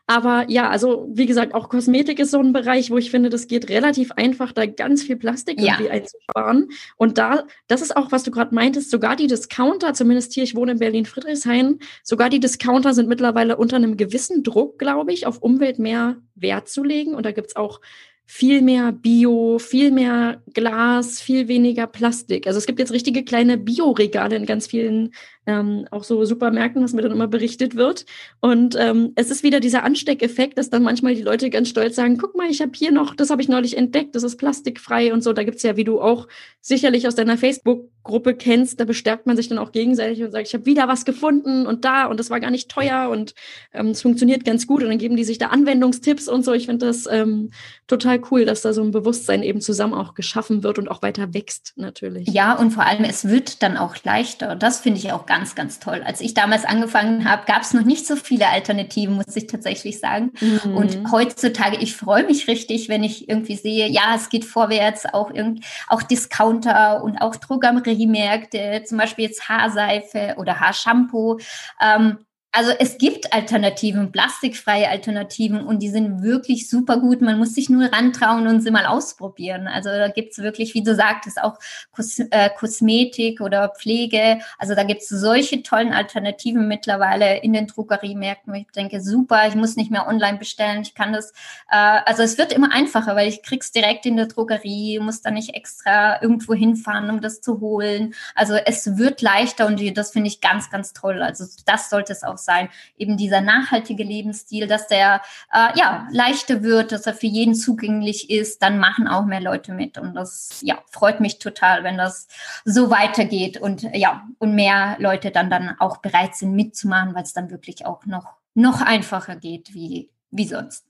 [0.06, 3.48] Aber ja, also wie gesagt, auch Kosmetik ist so ein Bereich, wo ich finde, das
[3.48, 5.74] geht relativ einfach, da ganz viel Plastik ja.
[5.74, 6.70] irgendwie einzusparen.
[6.98, 10.56] Und da, das ist auch, was du gerade meintest, sogar die Discounter, zumindest hier, ich
[10.56, 15.38] wohne in Berlin-Friedrichshain, sogar die Discounter sind mittlerweile unter einem gewissen Druck, glaube ich, auf
[15.44, 17.14] Umwelt mehr Wert zu legen.
[17.14, 17.80] Und da gibt's auch
[18.26, 22.48] viel mehr Bio, viel mehr Glas, viel weniger Plastik.
[22.48, 25.14] Also es gibt jetzt richtige kleine Bioregale in ganz vielen
[25.46, 28.06] ähm, auch so Supermärkten, was mir dann immer berichtet wird.
[28.40, 32.18] Und ähm, es ist wieder dieser Ansteckeffekt, dass dann manchmal die Leute ganz stolz sagen,
[32.18, 35.24] guck mal, ich habe hier noch, das habe ich neulich entdeckt, das ist plastikfrei und
[35.24, 35.34] so.
[35.34, 36.28] Da gibt's ja, wie du auch
[36.62, 40.54] sicherlich aus deiner Facebook-Gruppe kennst, da bestärkt man sich dann auch gegenseitig und sagt, ich
[40.54, 43.34] habe wieder was gefunden und da und das war gar nicht teuer und
[43.74, 46.54] ähm, es funktioniert ganz gut und dann geben die sich da Anwendungstipps und so.
[46.54, 47.52] Ich finde das ähm,
[47.88, 51.34] total cool, dass da so ein Bewusstsein eben zusammen auch geschaffen wird und auch weiter
[51.34, 52.30] wächst natürlich.
[52.30, 54.56] Ja, und vor allem, es wird dann auch leichter.
[54.56, 56.02] Das finde ich auch ganz, ganz toll.
[56.06, 60.00] Als ich damals angefangen habe, gab es noch nicht so viele Alternativen, muss ich tatsächlich
[60.00, 60.32] sagen.
[60.40, 60.78] Mhm.
[60.78, 65.32] Und heutzutage, ich freue mich richtig, wenn ich irgendwie sehe, ja, es geht vorwärts, auch,
[65.32, 71.40] irgend, auch Discounter und auch Drogeriemärkte, zum Beispiel jetzt Haarseife oder Haarshampoo.
[71.82, 72.20] Ähm,
[72.56, 77.20] also es gibt Alternativen, plastikfreie Alternativen und die sind wirklich super gut.
[77.20, 79.68] Man muss sich nur rantrauen und sie mal ausprobieren.
[79.68, 81.58] Also da gibt's wirklich, wie du sagtest, auch
[81.92, 84.38] Kos äh, Kosmetik oder Pflege.
[84.60, 88.54] Also da gibt's solche tollen Alternativen mittlerweile in den Drogeriemärkten.
[88.54, 90.84] Ich denke, super, ich muss nicht mehr online bestellen.
[90.84, 91.32] Ich kann das,
[91.72, 95.32] äh, also es wird immer einfacher, weil ich krieg's direkt in der Drogerie, muss da
[95.32, 98.14] nicht extra irgendwo hinfahren, um das zu holen.
[98.36, 101.24] Also es wird leichter und das finde ich ganz, ganz toll.
[101.24, 106.64] Also das sollte es auch sein, eben dieser nachhaltige Lebensstil, dass der äh, ja leichter
[106.64, 109.98] wird, dass er für jeden zugänglich ist, dann machen auch mehr Leute mit.
[109.98, 112.28] Und das ja freut mich total, wenn das
[112.66, 117.34] so weitergeht und ja, und mehr Leute dann dann auch bereit sind mitzumachen, weil es
[117.34, 120.86] dann wirklich auch noch, noch einfacher geht wie, wie sonst.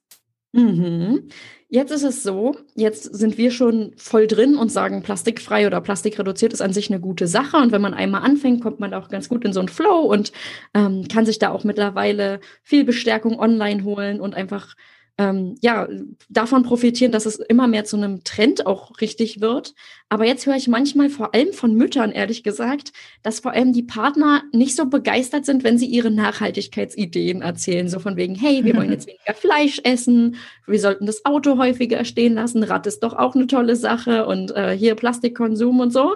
[0.53, 1.29] Mhm.
[1.67, 6.53] Jetzt ist es so, jetzt sind wir schon voll drin und sagen, plastikfrei oder plastikreduziert
[6.53, 7.57] ist an sich eine gute Sache.
[7.57, 10.31] Und wenn man einmal anfängt, kommt man auch ganz gut in so einen Flow und
[10.75, 14.75] ähm, kann sich da auch mittlerweile viel Bestärkung online holen und einfach
[15.19, 15.87] ähm, ja,
[16.29, 19.75] davon profitieren, dass es immer mehr zu einem Trend auch richtig wird.
[20.09, 23.83] Aber jetzt höre ich manchmal vor allem von Müttern, ehrlich gesagt, dass vor allem die
[23.83, 27.87] Partner nicht so begeistert sind, wenn sie ihre Nachhaltigkeitsideen erzählen.
[27.89, 32.05] So von wegen, hey, wir wollen jetzt weniger Fleisch essen, wir sollten das Auto häufiger
[32.05, 36.15] stehen lassen, Rad ist doch auch eine tolle Sache und äh, hier Plastikkonsum und so.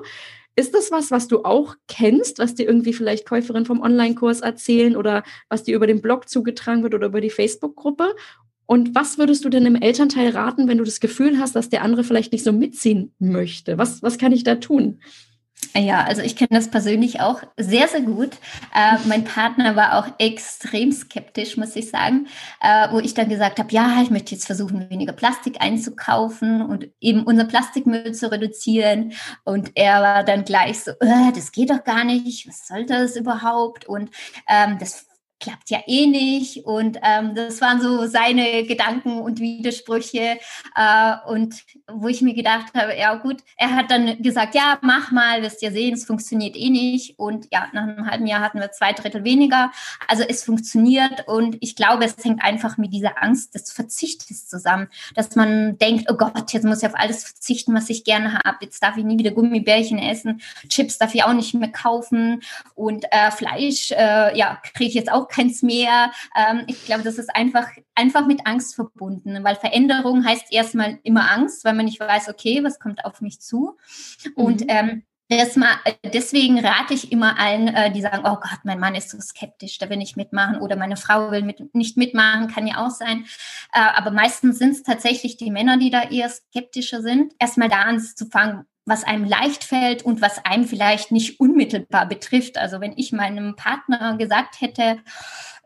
[0.55, 4.95] Ist das was, was du auch kennst, was dir irgendwie vielleicht Käuferinnen vom Online-Kurs erzählen
[4.95, 8.15] oder was dir über den Blog zugetragen wird oder über die Facebook-Gruppe?
[8.67, 11.81] Und was würdest du denn im Elternteil raten, wenn du das Gefühl hast, dass der
[11.81, 13.77] andere vielleicht nicht so mitziehen möchte?
[13.77, 14.99] Was, was kann ich da tun?
[15.75, 18.31] Ja, also ich kenne das persönlich auch sehr, sehr gut.
[18.73, 22.27] Äh, mein Partner war auch extrem skeptisch, muss ich sagen,
[22.61, 26.89] äh, wo ich dann gesagt habe, ja, ich möchte jetzt versuchen, weniger Plastik einzukaufen und
[26.99, 29.13] eben unser Plastikmüll zu reduzieren.
[29.43, 33.15] Und er war dann gleich so, äh, das geht doch gar nicht, was soll das
[33.15, 33.85] überhaupt?
[33.85, 34.09] Und
[34.47, 35.06] ähm, das
[35.39, 36.65] klappt ja eh nicht.
[36.65, 40.39] Und ähm, das waren so seine Gedanken und Widersprüche.
[40.75, 45.11] Äh, und wo ich mir gedacht habe, ja gut, er hat dann gesagt, ja, mach
[45.11, 47.19] mal, wirst ja sehen, es funktioniert eh nicht.
[47.19, 49.71] Und ja, nach einem halben Jahr hatten wir zwei Drittel weniger.
[50.07, 51.27] Also es funktioniert.
[51.27, 56.09] Und ich glaube, es hängt einfach mit dieser Angst des Verzichtes zusammen, dass man denkt,
[56.11, 58.57] oh Gott, jetzt muss ich auf alles verzichten, was ich gerne habe.
[58.61, 60.41] Jetzt darf ich nie wieder Gummibärchen essen.
[60.69, 62.41] Chips darf ich auch nicht mehr kaufen.
[62.75, 66.11] Und äh, Fleisch, äh, ja, kriege ich jetzt auch keins mehr.
[66.35, 71.31] Ähm, ich glaube, das ist einfach, einfach mit Angst verbunden, weil Veränderung heißt erstmal immer
[71.31, 73.77] Angst, weil man nicht weiß, okay, was kommt auf mich zu.
[74.35, 74.67] Und mhm.
[74.69, 79.19] ähm, deswegen rate ich immer allen, äh, die sagen, oh Gott, mein Mann ist so
[79.19, 82.91] skeptisch, da will ich mitmachen oder meine Frau will mit, nicht mitmachen, kann ja auch
[82.91, 83.25] sein.
[83.73, 87.33] Äh, aber meistens sind es tatsächlich die Männer, die da eher skeptischer sind.
[87.39, 92.57] Erstmal da anzufangen, was einem leicht fällt und was einem vielleicht nicht unmittelbar betrifft.
[92.57, 94.99] Also wenn ich meinem Partner gesagt hätte,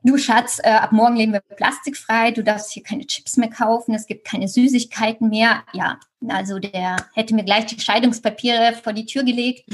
[0.04, 3.94] du Schatz, äh, ab morgen leben wir plastikfrei, du darfst hier keine Chips mehr kaufen,
[3.94, 5.64] es gibt keine Süßigkeiten mehr.
[5.74, 9.70] Ja, also der hätte mir gleich die Scheidungspapiere vor die Tür gelegt.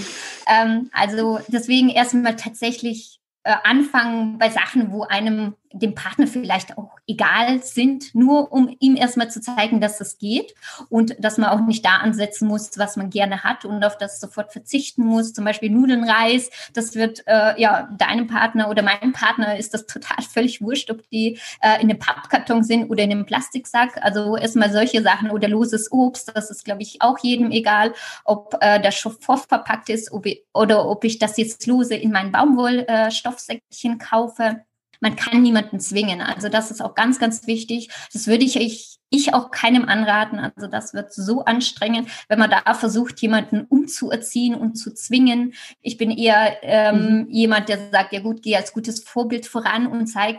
[0.47, 6.91] Ähm, also deswegen erstmal tatsächlich äh, anfangen bei Sachen, wo einem dem Partner vielleicht auch
[7.07, 10.53] egal sind, nur um ihm erstmal zu zeigen, dass es geht
[10.89, 14.19] und dass man auch nicht da ansetzen muss, was man gerne hat und auf das
[14.19, 15.33] sofort verzichten muss.
[15.33, 19.85] Zum Beispiel Nudeln, Reis, das wird äh, ja deinem Partner oder meinem Partner ist das
[19.85, 24.03] total völlig wurscht, ob die äh, in einem Pappkarton sind oder in einem Plastiksack.
[24.03, 27.93] Also erstmal solche Sachen oder loses Obst, das ist, glaube ich, auch jedem egal,
[28.25, 32.11] ob äh, das schon vorverpackt ist ob ich, oder ob ich das jetzt lose in
[32.11, 34.63] mein Baumwollstoffsäckchen kaufe
[34.99, 36.21] man kann niemanden zwingen.
[36.21, 37.89] Also das ist auch ganz, ganz wichtig.
[38.13, 40.39] Das würde ich, ich, ich auch keinem anraten.
[40.39, 45.53] Also das wird so anstrengend, wenn man da versucht, jemanden umzuerziehen und zu zwingen.
[45.81, 47.29] Ich bin eher ähm, mhm.
[47.29, 50.37] jemand, der sagt, ja gut, geh als gutes Vorbild voran und zeig,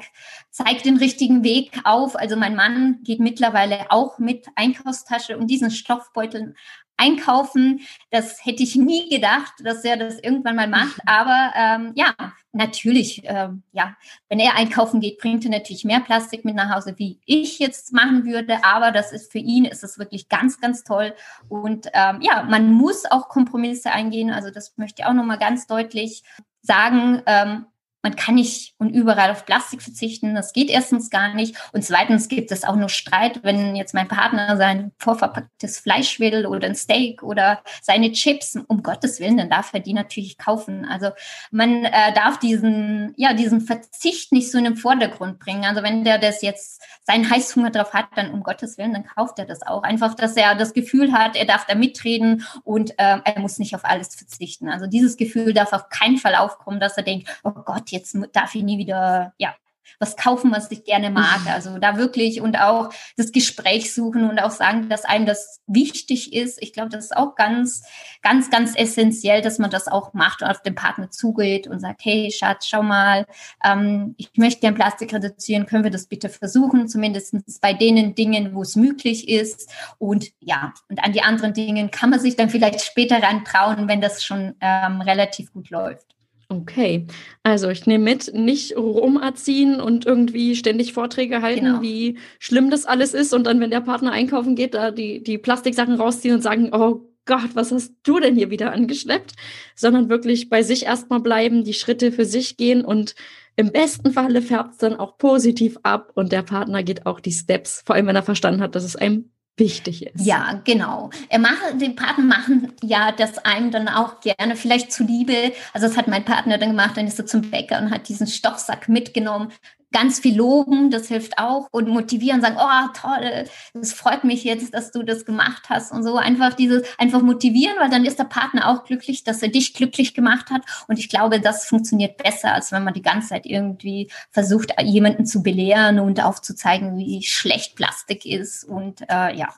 [0.51, 2.16] zeig den richtigen Weg auf.
[2.16, 6.55] Also mein Mann geht mittlerweile auch mit Einkaufstasche und diesen Stoffbeuteln
[6.98, 7.80] einkaufen.
[8.11, 11.00] Das hätte ich nie gedacht, dass er das irgendwann mal macht.
[11.06, 12.14] Aber ähm, ja,
[12.52, 13.96] natürlich, ähm, ja,
[14.28, 17.92] wenn er einkaufen geht, bringt er natürlich mehr Plastik mit nach Hause, wie ich jetzt
[17.92, 18.64] machen würde.
[18.64, 21.14] Aber das ist für ihn ist es wirklich ganz, ganz toll.
[21.48, 24.30] Und ähm, ja, man muss auch Kompromisse eingehen.
[24.30, 26.22] Also das möchte ich auch nochmal ganz deutlich
[26.62, 27.22] sagen.
[27.26, 27.66] Ähm,
[28.02, 30.34] man kann nicht und überall auf Plastik verzichten.
[30.34, 31.56] Das geht erstens gar nicht.
[31.72, 36.46] Und zweitens gibt es auch nur Streit, wenn jetzt mein Partner sein vorverpacktes Fleisch will
[36.46, 38.56] oder ein Steak oder seine Chips.
[38.68, 40.84] Um Gottes Willen, dann darf er die natürlich kaufen.
[40.84, 41.11] Also
[41.50, 45.64] man äh, darf diesen, ja, diesen Verzicht nicht so in den Vordergrund bringen.
[45.64, 49.40] Also wenn der das jetzt seinen Heißhunger drauf hat, dann um Gottes Willen, dann kauft
[49.40, 49.82] er das auch.
[49.82, 53.74] Einfach, dass er das Gefühl hat, er darf da mitreden und äh, er muss nicht
[53.74, 54.68] auf alles verzichten.
[54.68, 58.55] Also dieses Gefühl darf auf keinen Fall aufkommen, dass er denkt, oh Gott, jetzt darf
[58.55, 59.55] ich nie wieder, ja,
[59.98, 61.40] was kaufen, was ich gerne mag.
[61.48, 66.33] Also da wirklich und auch das Gespräch suchen und auch sagen, dass einem das wichtig
[66.33, 66.62] ist.
[66.62, 67.83] Ich glaube, das ist auch ganz,
[68.22, 72.05] ganz, ganz essentiell, dass man das auch macht und auf den Partner zugeht und sagt,
[72.05, 73.27] hey Schatz, schau mal,
[73.64, 78.55] ähm, ich möchte gern Plastik reduzieren, können wir das bitte versuchen, zumindest bei denen Dingen,
[78.55, 79.72] wo es möglich ist.
[79.98, 84.01] Und ja, und an die anderen Dingen kann man sich dann vielleicht später rantrauen, wenn
[84.01, 86.17] das schon ähm, relativ gut läuft.
[86.50, 87.06] Okay,
[87.42, 91.82] also ich nehme mit, nicht rumerziehen und irgendwie ständig Vorträge halten, genau.
[91.82, 95.37] wie schlimm das alles ist und dann, wenn der Partner einkaufen geht, da die, die
[95.37, 99.34] Plastiksachen rausziehen und sagen, oh Gott, was hast du denn hier wieder angeschleppt?
[99.76, 103.14] Sondern wirklich bei sich erstmal bleiben, die Schritte für sich gehen und
[103.57, 107.32] im besten Falle färbt es dann auch positiv ab und der Partner geht auch die
[107.32, 110.24] Steps, vor allem wenn er verstanden hat, dass es einem wichtig ist.
[110.24, 111.11] Ja, genau.
[111.28, 115.52] Er macht, die Partner machen ja das einem dann auch gerne, vielleicht zuliebe.
[115.72, 118.26] Also das hat mein Partner dann gemacht, dann ist er zum Bäcker und hat diesen
[118.26, 119.52] Stoffsack mitgenommen
[119.93, 121.68] ganz viel loben, das hilft auch.
[121.70, 123.45] Und motivieren, sagen, oh toll,
[123.80, 126.16] es freut mich jetzt, dass du das gemacht hast und so.
[126.16, 130.14] Einfach dieses, einfach motivieren, weil dann ist der Partner auch glücklich, dass er dich glücklich
[130.14, 130.62] gemacht hat.
[130.89, 135.26] Und ich glaube, das funktioniert besser, als wenn man die ganze Zeit irgendwie versucht, jemanden
[135.26, 138.64] zu belehren und aufzuzeigen, wie schlecht Plastik ist.
[138.64, 139.55] Und äh, ja.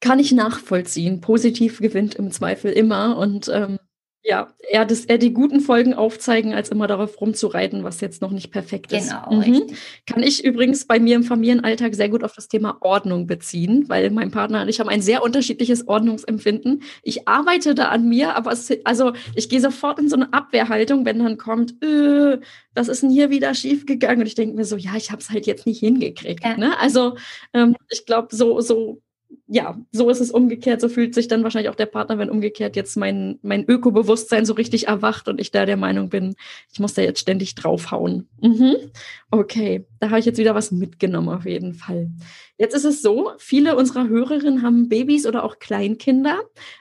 [0.00, 1.20] Kann ich nachvollziehen.
[1.20, 3.18] Positiv gewinnt im Zweifel immer.
[3.18, 3.78] Und ähm
[4.22, 8.32] ja, eher, das, eher die guten Folgen aufzeigen, als immer darauf rumzureiten, was jetzt noch
[8.32, 9.10] nicht perfekt ist.
[9.10, 9.66] Genau, mhm.
[10.06, 14.10] Kann ich übrigens bei mir im Familienalltag sehr gut auf das Thema Ordnung beziehen, weil
[14.10, 16.82] mein Partner und ich haben ein sehr unterschiedliches Ordnungsempfinden.
[17.02, 21.06] Ich arbeite da an mir, aber es, also ich gehe sofort in so eine Abwehrhaltung,
[21.06, 22.38] wenn dann kommt, äh,
[22.74, 24.20] was ist denn hier wieder schiefgegangen?
[24.20, 26.44] Und ich denke mir so, ja, ich habe es halt jetzt nicht hingekriegt.
[26.44, 26.58] Ja.
[26.58, 26.78] Ne?
[26.78, 27.16] Also
[27.54, 29.00] ähm, ich glaube, so, so
[29.52, 30.80] ja, so ist es umgekehrt.
[30.80, 34.54] So fühlt sich dann wahrscheinlich auch der Partner, wenn umgekehrt jetzt mein, mein Ökobewusstsein so
[34.54, 36.36] richtig erwacht und ich da der Meinung bin,
[36.72, 38.28] ich muss da jetzt ständig draufhauen.
[38.40, 38.76] Mhm.
[39.32, 42.10] Okay, da habe ich jetzt wieder was mitgenommen auf jeden Fall.
[42.56, 46.40] Jetzt ist es so, viele unserer Hörerinnen haben Babys oder auch Kleinkinder.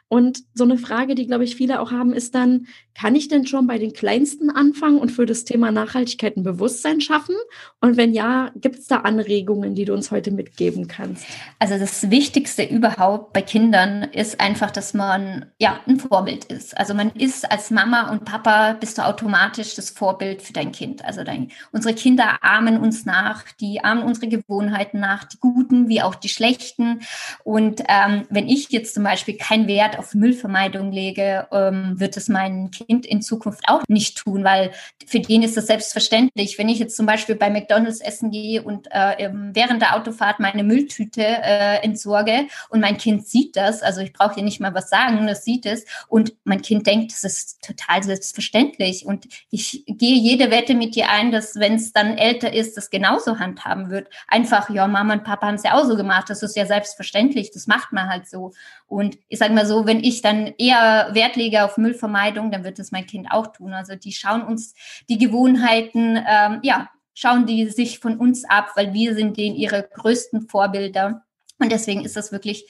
[0.10, 2.66] Und so eine Frage, die, glaube ich, viele auch haben, ist dann,
[2.96, 7.00] kann ich denn schon bei den Kleinsten anfangen und für das Thema Nachhaltigkeit ein Bewusstsein
[7.00, 7.36] schaffen?
[7.80, 11.26] Und wenn ja, gibt es da Anregungen, die du uns heute mitgeben kannst?
[11.60, 16.76] Also das Wichtigste überhaupt bei Kindern ist einfach, dass man ja ein Vorbild ist.
[16.78, 21.06] Also man ist als Mama und Papa bist du automatisch das Vorbild für dein Kind.
[21.06, 26.02] Also dein, unsere Kinder ahmen uns nach, die ahmen unsere Gewohnheiten nach, die guten wie
[26.02, 27.02] auch die schlechten.
[27.44, 32.28] Und ähm, wenn ich jetzt zum Beispiel keinen Wert auf Müllvermeidung lege, ähm, wird es
[32.28, 34.72] mein Kind in Zukunft auch nicht tun, weil
[35.08, 36.58] für den ist das selbstverständlich.
[36.58, 40.64] Wenn ich jetzt zum Beispiel bei McDonalds essen gehe und äh, während der Autofahrt meine
[40.64, 44.90] Mülltüte äh, entsorge und mein Kind sieht das, also ich brauche hier nicht mal was
[44.90, 50.16] sagen, das sieht es und mein Kind denkt, das ist total selbstverständlich und ich gehe
[50.16, 54.10] jede Wette mit dir ein, dass wenn es dann älter ist, das genauso handhaben wird.
[54.28, 57.52] Einfach, ja, Mama und Papa haben es ja auch so gemacht, das ist ja selbstverständlich,
[57.52, 58.52] das macht man halt so.
[58.88, 62.78] Und ich sage mal so, wenn ich dann eher Wert lege auf Müllvermeidung, dann wird
[62.78, 63.74] das mein Kind auch tun.
[63.74, 64.74] Also die schauen uns
[65.08, 69.84] die Gewohnheiten, ähm, ja, schauen die sich von uns ab, weil wir sind denen ihre
[69.84, 71.24] größten Vorbilder.
[71.58, 72.66] Und deswegen ist das wirklich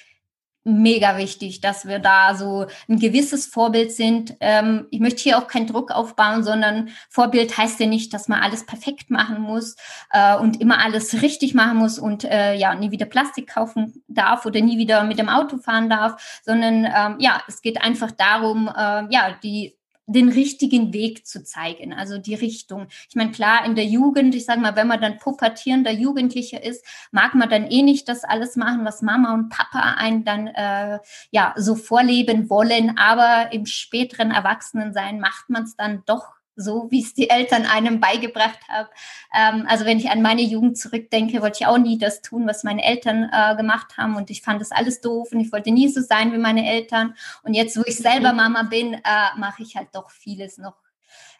[0.77, 4.35] mega wichtig, dass wir da so ein gewisses Vorbild sind.
[4.39, 8.41] Ähm, ich möchte hier auch keinen Druck aufbauen, sondern Vorbild heißt ja nicht, dass man
[8.41, 9.75] alles perfekt machen muss
[10.11, 14.45] äh, und immer alles richtig machen muss und äh, ja nie wieder Plastik kaufen darf
[14.45, 18.67] oder nie wieder mit dem Auto fahren darf, sondern ähm, ja, es geht einfach darum,
[18.67, 19.78] äh, ja die
[20.09, 22.87] den richtigen Weg zu zeigen, also die Richtung.
[23.07, 26.83] Ich meine, klar, in der Jugend, ich sage mal, wenn man dann pubertierender Jugendlicher ist,
[27.11, 30.99] mag man dann eh nicht das alles machen, was Mama und Papa einen dann äh,
[31.31, 37.01] ja so vorleben wollen, aber im späteren Erwachsenensein macht man es dann doch so, wie
[37.01, 38.89] es die Eltern einem beigebracht haben.
[39.33, 42.63] Ähm, also wenn ich an meine Jugend zurückdenke, wollte ich auch nie das tun, was
[42.63, 45.87] meine Eltern äh, gemacht haben und ich fand das alles doof und ich wollte nie
[45.89, 47.15] so sein wie meine Eltern.
[47.43, 48.99] Und jetzt, wo ich selber Mama bin, äh,
[49.37, 50.75] mache ich halt doch vieles noch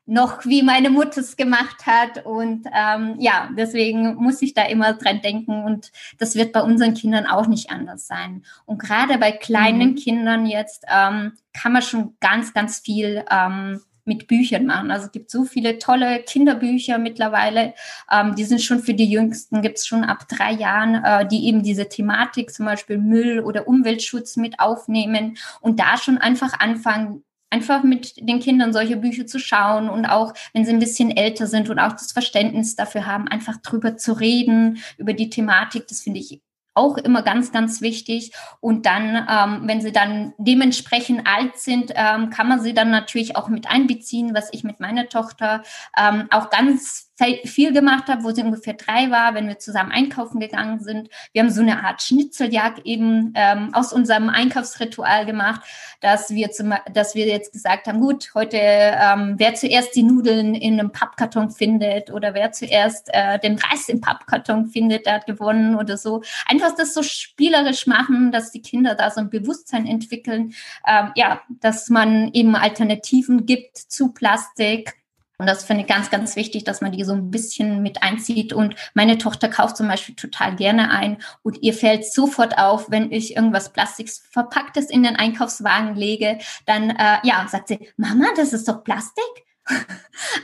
[0.10, 2.26] noch wie meine Mutter es gemacht hat.
[2.26, 5.64] Und ähm, ja, deswegen muss ich da immer dran denken.
[5.64, 8.44] Und das wird bei unseren Kindern auch nicht anders sein.
[8.66, 9.96] Und gerade bei kleinen mhm.
[9.96, 14.92] Kindern jetzt ähm, kann man schon ganz, ganz viel ähm, mit Büchern machen.
[14.92, 17.74] Also es gibt so viele tolle Kinderbücher mittlerweile.
[18.12, 21.46] Ähm, die sind schon für die Jüngsten, gibt es schon ab drei Jahren, äh, die
[21.46, 27.24] eben diese Thematik, zum Beispiel Müll oder Umweltschutz mit aufnehmen und da schon einfach anfangen,
[27.50, 31.48] einfach mit den Kindern solche Bücher zu schauen und auch, wenn sie ein bisschen älter
[31.48, 35.88] sind und auch das Verständnis dafür haben, einfach drüber zu reden, über die Thematik.
[35.88, 36.42] Das finde ich
[36.80, 38.32] auch immer ganz, ganz wichtig.
[38.60, 43.36] Und dann, ähm, wenn sie dann dementsprechend alt sind, ähm, kann man sie dann natürlich
[43.36, 45.64] auch mit einbeziehen, was ich mit meiner Tochter
[45.98, 47.09] ähm, auch ganz
[47.46, 51.10] viel gemacht habe, wo sie ungefähr drei war, wenn wir zusammen einkaufen gegangen sind.
[51.34, 55.62] Wir haben so eine Art Schnitzeljagd eben ähm, aus unserem Einkaufsritual gemacht,
[56.02, 60.56] dass wir, zum, dass wir jetzt gesagt haben, gut, heute ähm, wer zuerst die Nudeln
[60.56, 65.26] in einem Pappkarton findet oder wer zuerst äh, den Reis im Pappkarton findet, der hat
[65.26, 66.22] gewonnen oder so.
[66.48, 70.54] Einfach das so spielerisch machen, dass die Kinder da so ein Bewusstsein entwickeln,
[70.88, 74.99] ähm, ja, dass man eben Alternativen gibt zu Plastik
[75.40, 78.52] Und das finde ich ganz, ganz wichtig, dass man die so ein bisschen mit einzieht.
[78.52, 83.12] Und meine Tochter kauft zum Beispiel total gerne ein und ihr fällt sofort auf, wenn
[83.12, 88.52] ich irgendwas Plastiks verpacktes in den Einkaufswagen lege, dann äh, ja, sagt sie, Mama, das
[88.52, 89.24] ist doch Plastik.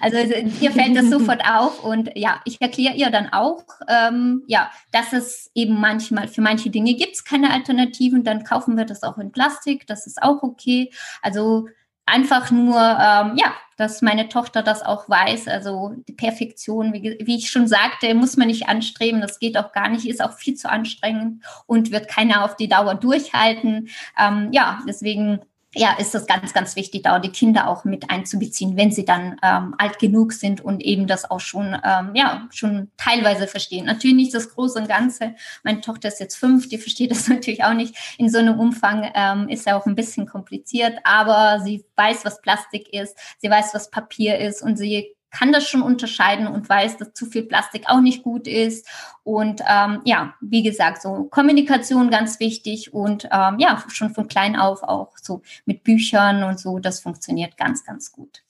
[0.02, 4.72] Also ihr fällt das sofort auf und ja, ich erkläre ihr dann auch, ähm, ja,
[4.92, 9.04] dass es eben manchmal für manche Dinge gibt es keine Alternativen, dann kaufen wir das
[9.04, 10.92] auch in Plastik, das ist auch okay.
[11.22, 11.68] Also
[12.06, 15.48] einfach nur, ähm, ja, dass meine Tochter das auch weiß.
[15.48, 19.22] Also die Perfektion, wie, wie, ich schon sagte, muss man nicht anstreben.
[19.22, 22.70] Das geht auch gar nicht, ist auch viel zu anstrengend und wird keiner auf die
[22.70, 23.90] Dauer durchhalten.
[24.18, 25.42] Ähm, ja, deswegen
[25.76, 29.38] ja, ist das ganz, ganz wichtig, da die Kinder auch mit einzubeziehen, wenn sie dann
[29.44, 33.86] ähm, alt genug sind und eben das auch schon, ähm, ja, schon teilweise verstehen.
[33.86, 35.36] Natürlich nicht das Große und Ganze.
[35.64, 39.12] Meine Tochter ist jetzt fünf, die versteht das natürlich auch nicht in so einem Umfang,
[39.14, 43.74] ähm, ist ja auch ein bisschen kompliziert, aber sie weiß, was Plastik ist, sie weiß,
[43.74, 47.84] was Papier ist und sie kann das schon unterscheiden und weiß, dass zu viel Plastik
[47.88, 48.88] auch nicht gut ist.
[49.24, 54.56] Und ähm, ja, wie gesagt, so Kommunikation ganz wichtig und ähm, ja, schon von klein
[54.56, 58.44] auf auch so mit Büchern und so, das funktioniert ganz, ganz gut.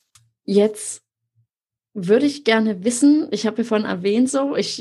[0.44, 1.02] Jetzt
[1.96, 4.80] würde ich gerne wissen, ich habe ja vorhin erwähnt, so, ich,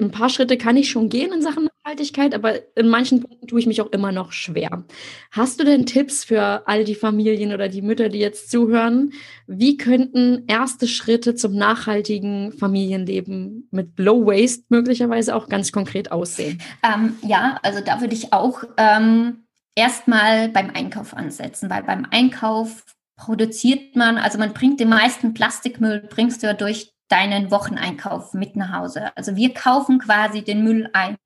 [0.00, 3.60] ein paar Schritte kann ich schon gehen in Sachen Nachhaltigkeit, aber in manchen Punkten tue
[3.60, 4.84] ich mich auch immer noch schwer.
[5.30, 9.12] Hast du denn Tipps für all die Familien oder die Mütter, die jetzt zuhören?
[9.46, 16.60] Wie könnten erste Schritte zum nachhaltigen Familienleben mit Low Waste möglicherweise auch ganz konkret aussehen?
[16.82, 22.84] Ähm, ja, also da würde ich auch ähm, erstmal beim Einkauf ansetzen, weil beim Einkauf
[23.16, 28.56] produziert man, also man bringt den meisten Plastikmüll, bringst du ja durch deinen Wocheneinkauf mit
[28.56, 29.14] nach Hause.
[29.16, 31.16] Also wir kaufen quasi den Müll ein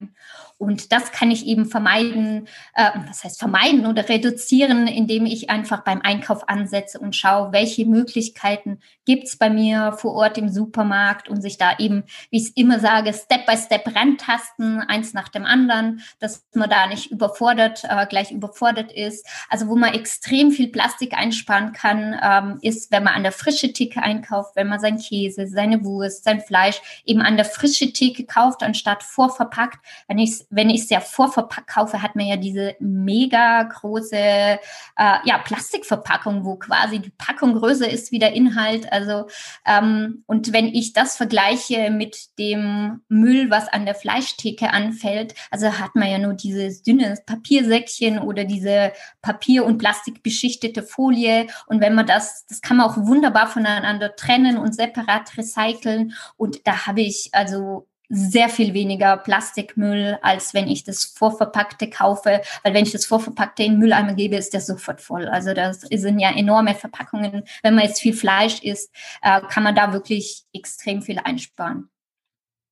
[0.59, 5.85] und das kann ich eben vermeiden, äh, was heißt vermeiden oder reduzieren, indem ich einfach
[5.85, 11.41] beim Einkauf ansetze und schaue, welche Möglichkeiten gibt's bei mir vor Ort im Supermarkt und
[11.41, 15.47] sich da eben, wie ich es immer sage, Step by Step rantasten, eins nach dem
[15.47, 19.27] anderen, dass man da nicht überfordert, äh, gleich überfordert ist.
[19.49, 23.73] Also wo man extrem viel Plastik einsparen kann, ähm, ist, wenn man an der frische
[23.73, 28.27] Theke einkauft, wenn man sein Käse, seine Wurst, sein Fleisch eben an der frische Theke
[28.27, 29.79] kauft, anstatt vorverpackt.
[30.09, 34.59] Wenn ich wenn ich es ja vorverpackt kaufe, hat man ja diese mega große äh,
[34.97, 38.91] ja, Plastikverpackung, wo quasi die Packung größer ist wie der Inhalt.
[38.97, 39.29] Also
[39.67, 45.79] ähm, und wenn ich das vergleiche mit dem Müll, was an der Fleischtheke anfällt, also
[45.79, 48.93] hat man ja nur dieses dünne Papiersäckchen oder diese
[49.23, 51.47] Papier- und Plastikbeschichtete Folie.
[51.67, 56.15] Und wenn man das, das kann man auch wunderbar voneinander trennen und separat recyceln.
[56.37, 62.41] Und da habe ich also sehr viel weniger Plastikmüll, als wenn ich das Vorverpackte kaufe.
[62.63, 65.29] Weil wenn ich das Vorverpackte in Mülleimer gebe, ist der sofort voll.
[65.29, 67.45] Also das sind ja enorme Verpackungen.
[67.63, 68.91] Wenn man jetzt viel Fleisch isst,
[69.23, 71.89] äh, kann man da wirklich extrem viel einsparen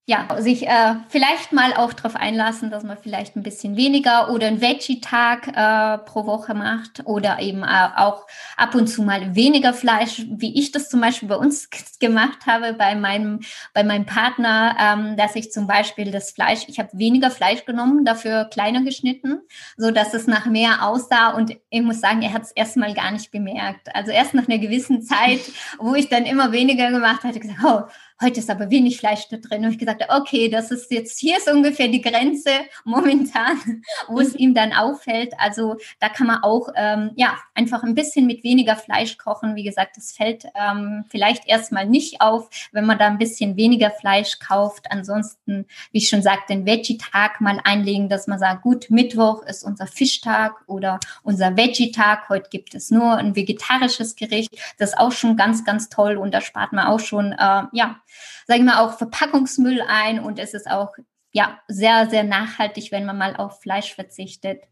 [0.06, 4.48] ja, sich äh, vielleicht mal auch darauf einlassen, dass man vielleicht ein bisschen weniger oder
[4.48, 8.26] einen Veggie-Tag äh, pro Woche macht oder eben äh, auch
[8.58, 12.74] ab und zu mal weniger Fleisch, wie ich das zum Beispiel bei uns gemacht habe,
[12.74, 13.40] bei meinem,
[13.72, 18.04] bei meinem Partner, ähm, dass ich zum Beispiel das Fleisch, ich habe weniger Fleisch genommen,
[18.04, 19.40] dafür kleiner geschnitten,
[19.78, 23.10] so dass es nach mehr aussah und ich muss sagen, er hat es erstmal gar
[23.10, 23.88] nicht bemerkt.
[23.94, 25.40] Also erst nach einer gewissen Zeit,
[25.78, 27.84] wo ich dann immer weniger gemacht hatte, gesagt, oh,
[28.22, 29.64] heute ist aber wenig Fleisch da drin.
[29.64, 32.50] Und ich gesagt, okay, das ist jetzt, hier ist ungefähr die Grenze
[32.84, 34.38] momentan, wo es mhm.
[34.38, 35.34] ihm dann auffällt.
[35.38, 39.56] Also da kann man auch, ähm, ja, einfach ein bisschen mit weniger Fleisch kochen.
[39.56, 43.90] Wie gesagt, das fällt ähm, vielleicht erstmal nicht auf, wenn man da ein bisschen weniger
[43.90, 44.86] Fleisch kauft.
[44.90, 49.64] Ansonsten, wie ich schon sagte, den Veggie-Tag mal einlegen, dass man sagt, gut, Mittwoch ist
[49.64, 52.28] unser Fischtag oder unser Veggie-Tag.
[52.28, 54.56] Heute gibt es nur ein vegetarisches Gericht.
[54.78, 58.00] Das ist auch schon ganz, ganz toll und da spart man auch schon, äh, ja,
[58.46, 60.92] sage ich mal, auch Verpackungsmüll ein und es ist auch
[61.32, 64.62] ja sehr, sehr nachhaltig, wenn man mal auf Fleisch verzichtet.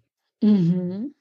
[0.43, 1.14] Mhm.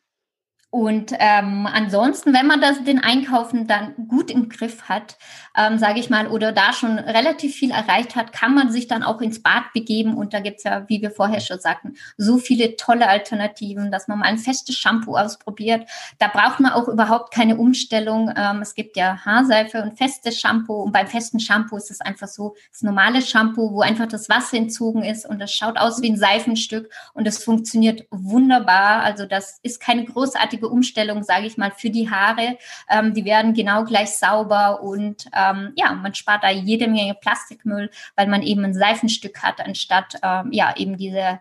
[0.72, 5.18] Und ähm, ansonsten, wenn man das den Einkaufen dann gut im Griff hat,
[5.56, 9.04] ähm, sage ich mal, oder da schon relativ viel erreicht hat, kann man sich dann
[9.04, 10.16] auch ins Bad begeben.
[10.16, 14.20] Und da gibt's ja, wie wir vorher schon sagten, so viele tolle Alternativen, dass man
[14.20, 15.90] mal ein festes Shampoo ausprobiert.
[16.20, 18.32] Da braucht man auch überhaupt keine Umstellung.
[18.38, 20.84] Ähm, es gibt ja Haarseife und festes Shampoo.
[20.84, 24.56] Und beim festen Shampoo ist es einfach so das normale Shampoo, wo einfach das Wasser
[24.56, 29.02] entzogen ist und das schaut aus wie ein Seifenstück und es funktioniert wunderbar.
[29.04, 32.58] Also das ist keine großartige nachhaltige Umstellung, sage ich mal, für die Haare.
[32.90, 37.90] Ähm, die werden genau gleich sauber und ähm, ja, man spart da jede Menge Plastikmüll,
[38.16, 41.40] weil man eben ein Seifenstück hat, anstatt ähm, ja eben diese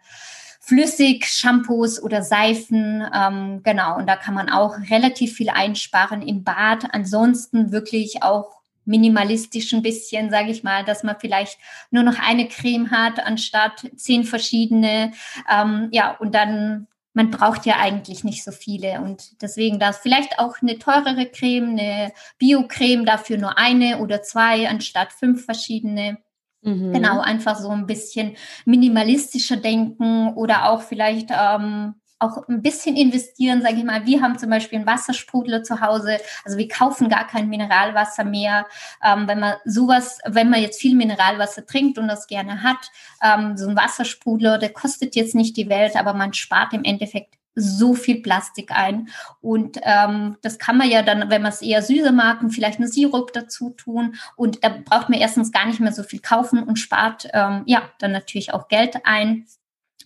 [0.60, 3.04] Flüssig-Shampoos oder Seifen.
[3.14, 6.88] Ähm, genau, und da kann man auch relativ viel einsparen im Bad.
[6.92, 11.58] Ansonsten wirklich auch minimalistisch ein bisschen, sage ich mal, dass man vielleicht
[11.90, 15.12] nur noch eine Creme hat anstatt zehn verschiedene.
[15.48, 20.38] Ähm, ja, und dann man braucht ja eigentlich nicht so viele und deswegen da vielleicht
[20.38, 26.18] auch eine teurere Creme, eine Bio-Creme, dafür nur eine oder zwei anstatt fünf verschiedene.
[26.62, 26.92] Mhm.
[26.92, 33.62] Genau, einfach so ein bisschen minimalistischer denken oder auch vielleicht ähm, auch ein bisschen investieren,
[33.62, 34.06] sage ich mal.
[34.06, 36.18] Wir haben zum Beispiel einen Wassersprudler zu Hause.
[36.44, 38.66] Also wir kaufen gar kein Mineralwasser mehr.
[39.02, 42.90] Ähm, wenn man sowas, wenn man jetzt viel Mineralwasser trinkt und das gerne hat,
[43.22, 47.40] ähm, so ein Wassersprudler, der kostet jetzt nicht die Welt, aber man spart im Endeffekt
[47.54, 49.08] so viel Plastik ein.
[49.40, 52.90] Und ähm, das kann man ja dann, wenn man es eher süßer mag, vielleicht einen
[52.90, 54.16] Sirup dazu tun.
[54.36, 57.82] Und da braucht man erstens gar nicht mehr so viel kaufen und spart ähm, ja
[57.98, 59.46] dann natürlich auch Geld ein.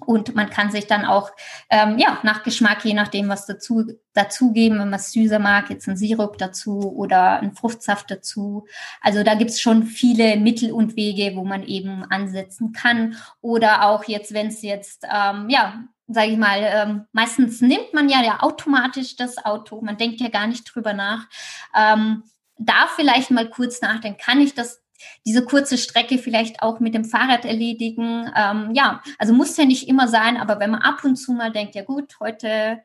[0.01, 1.31] Und man kann sich dann auch
[1.71, 5.89] ähm, ja nach Geschmack, je nachdem, was dazu dazugeben, wenn man es süßer mag, jetzt
[5.89, 8.67] ein Sirup dazu oder ein Fruchtsaft dazu.
[9.01, 13.17] Also da gibt's schon viele Mittel und Wege, wo man eben ansetzen kann.
[13.41, 18.11] Oder auch jetzt, wenn es jetzt ähm, ja sage ich mal, ähm, meistens nimmt man
[18.11, 21.27] ja, ja automatisch das Auto, man denkt ja gar nicht drüber nach.
[21.75, 22.25] Ähm,
[22.59, 24.84] da vielleicht mal kurz nachdenken, kann ich das
[25.27, 28.31] diese kurze Strecke vielleicht auch mit dem Fahrrad erledigen.
[28.37, 31.53] Ähm, ja, also muss ja nicht immer sein, aber wenn man ab und zu mal
[31.53, 32.83] denkt, ja gut, heute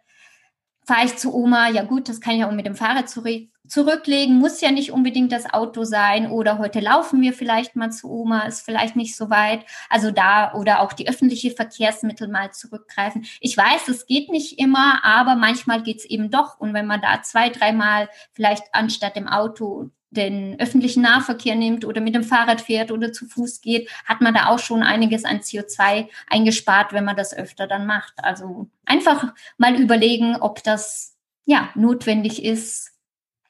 [0.90, 4.40] fahre ich zu Oma, ja gut, das kann ich auch mit dem Fahrrad zurück, zurücklegen,
[4.40, 8.42] muss ja nicht unbedingt das Auto sein oder heute laufen wir vielleicht mal zu Oma,
[8.48, 9.64] ist vielleicht nicht so weit.
[9.90, 13.26] Also da oder auch die öffentlichen Verkehrsmittel mal zurückgreifen.
[13.40, 16.60] Ich weiß, es geht nicht immer, aber manchmal geht es eben doch.
[16.60, 22.02] Und wenn man da zwei, dreimal vielleicht anstatt dem Auto den öffentlichen Nahverkehr nimmt oder
[22.02, 25.40] mit dem Fahrrad fährt oder zu Fuß geht, hat man da auch schon einiges an
[25.40, 28.14] CO2 eingespart, wenn man das öfter dann macht.
[28.18, 32.92] Also einfach mal überlegen, ob das ja notwendig ist.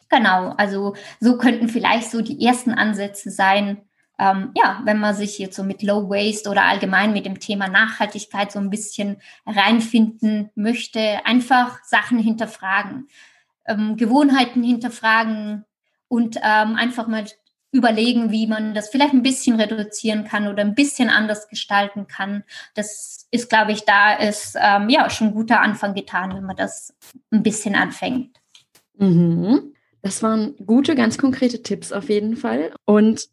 [0.09, 3.89] Genau, also so könnten vielleicht so die ersten Ansätze sein,
[4.19, 7.69] ähm, ja, wenn man sich jetzt so mit Low Waste oder allgemein mit dem Thema
[7.69, 13.07] Nachhaltigkeit so ein bisschen reinfinden möchte, einfach Sachen hinterfragen,
[13.65, 15.63] ähm, Gewohnheiten hinterfragen,
[16.09, 17.25] und ähm, einfach mal
[17.71, 22.43] überlegen, wie man das vielleicht ein bisschen reduzieren kann oder ein bisschen anders gestalten kann.
[22.73, 26.55] Das ist, glaube ich, da ist ähm, ja schon ein guter Anfang getan, wenn man
[26.55, 26.95] das
[27.31, 28.37] ein bisschen anfängt.
[28.97, 29.73] Mhm.
[30.01, 32.73] Das waren gute, ganz konkrete Tipps auf jeden Fall.
[32.85, 33.29] Und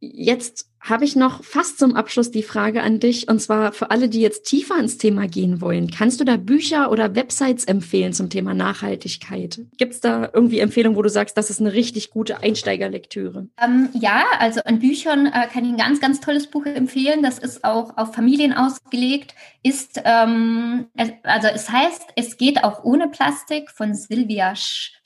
[0.00, 4.08] jetzt habe ich noch fast zum Abschluss die Frage an dich, und zwar für alle,
[4.08, 5.90] die jetzt tiefer ins Thema gehen wollen.
[5.90, 9.60] Kannst du da Bücher oder Websites empfehlen zum Thema Nachhaltigkeit?
[9.76, 13.48] Gibt es da irgendwie Empfehlungen, wo du sagst, das ist eine richtig gute Einsteigerlektüre?
[13.62, 17.22] Ähm, ja, also an Büchern äh, kann ich ein ganz, ganz tolles Buch empfehlen.
[17.22, 19.34] Das ist auch auf Familien ausgelegt.
[19.62, 20.86] Ist, ähm,
[21.24, 24.54] also es heißt, es geht auch ohne Plastik von Silvia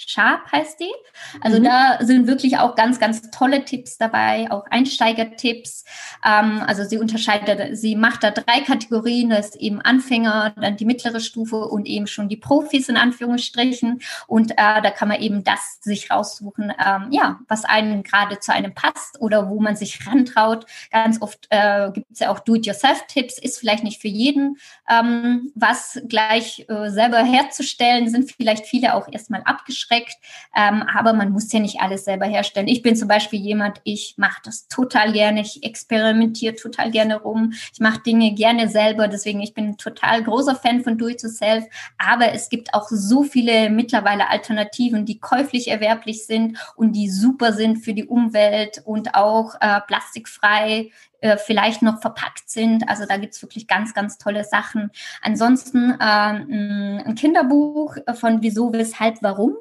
[0.06, 0.92] Sharp heißt die.
[1.40, 1.64] Also mhm.
[1.64, 5.84] da sind wirklich auch ganz, ganz tolle Tipps dabei, auch Einsteigertipps Tipps.
[6.24, 10.84] Ähm, also sie unterscheidet, sie macht da drei Kategorien, das ist eben Anfänger, dann die
[10.84, 14.00] mittlere Stufe und eben schon die Profis in Anführungsstrichen.
[14.26, 18.52] Und äh, da kann man eben das sich raussuchen, ähm, ja, was einem gerade zu
[18.52, 20.66] einem passt oder wo man sich rantraut.
[20.90, 24.56] Ganz oft äh, gibt es ja auch Do-it-yourself-Tipps, ist vielleicht nicht für jeden
[24.88, 30.16] ähm, was gleich äh, selber herzustellen, sind vielleicht viele auch erstmal abgeschreckt,
[30.54, 32.68] ähm, aber man muss ja nicht alles selber herstellen.
[32.68, 37.52] Ich bin zum Beispiel jemand, ich mache das total gerne, ich experimentiere total gerne rum,
[37.72, 41.64] ich mache Dinge gerne selber, deswegen ich bin total großer Fan von Do-it-yourself,
[41.98, 47.52] aber es gibt auch so viele mittlerweile Alternativen, die käuflich erwerblich sind und die super
[47.52, 50.90] sind für die Umwelt und auch äh, plastikfrei
[51.20, 52.88] äh, vielleicht noch verpackt sind.
[52.88, 54.90] Also da gibt's wirklich ganz, ganz tolle Sachen.
[55.22, 59.56] Ansonsten äh, ein Kinderbuch von Wieso, Weshalb, Warum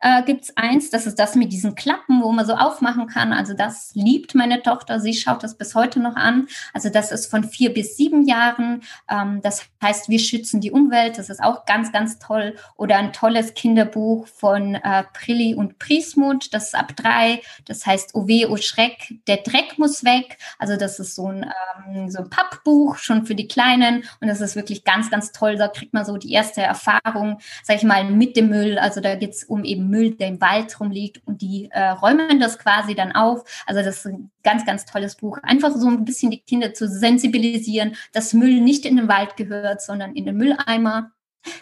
[0.00, 3.32] äh, gibt es eins, das ist das mit diesen Klappen, wo man so aufmachen kann.
[3.32, 6.48] Also das liebt meine Tochter, sie schaut das bis heute noch an.
[6.72, 8.82] Also das ist von vier bis sieben Jahren.
[9.10, 12.56] Ähm, das heißt, wir schützen die Umwelt, das ist auch ganz, ganz toll.
[12.76, 17.40] Oder ein tolles Kinderbuch von äh, Prilli und Priesmut, das ist ab drei.
[17.66, 20.38] Das heißt, oh weh, oh Schreck, der Dreck muss weg.
[20.58, 21.50] Also das ist so ein,
[21.88, 25.56] ähm, so ein Pappbuch schon für die Kleinen und das ist wirklich ganz, ganz toll.
[25.56, 28.78] Da kriegt man so die erste Erfahrung, sag ich mal, mit dem Müll.
[28.78, 32.58] Also da geht's um eben Müll, der im Wald rumliegt und die äh, räumen das
[32.58, 33.44] quasi dann auf.
[33.66, 35.38] Also das ist ein ganz, ganz tolles Buch.
[35.42, 39.82] Einfach so ein bisschen die Kinder zu sensibilisieren, dass Müll nicht in den Wald gehört,
[39.82, 41.12] sondern in den Mülleimer.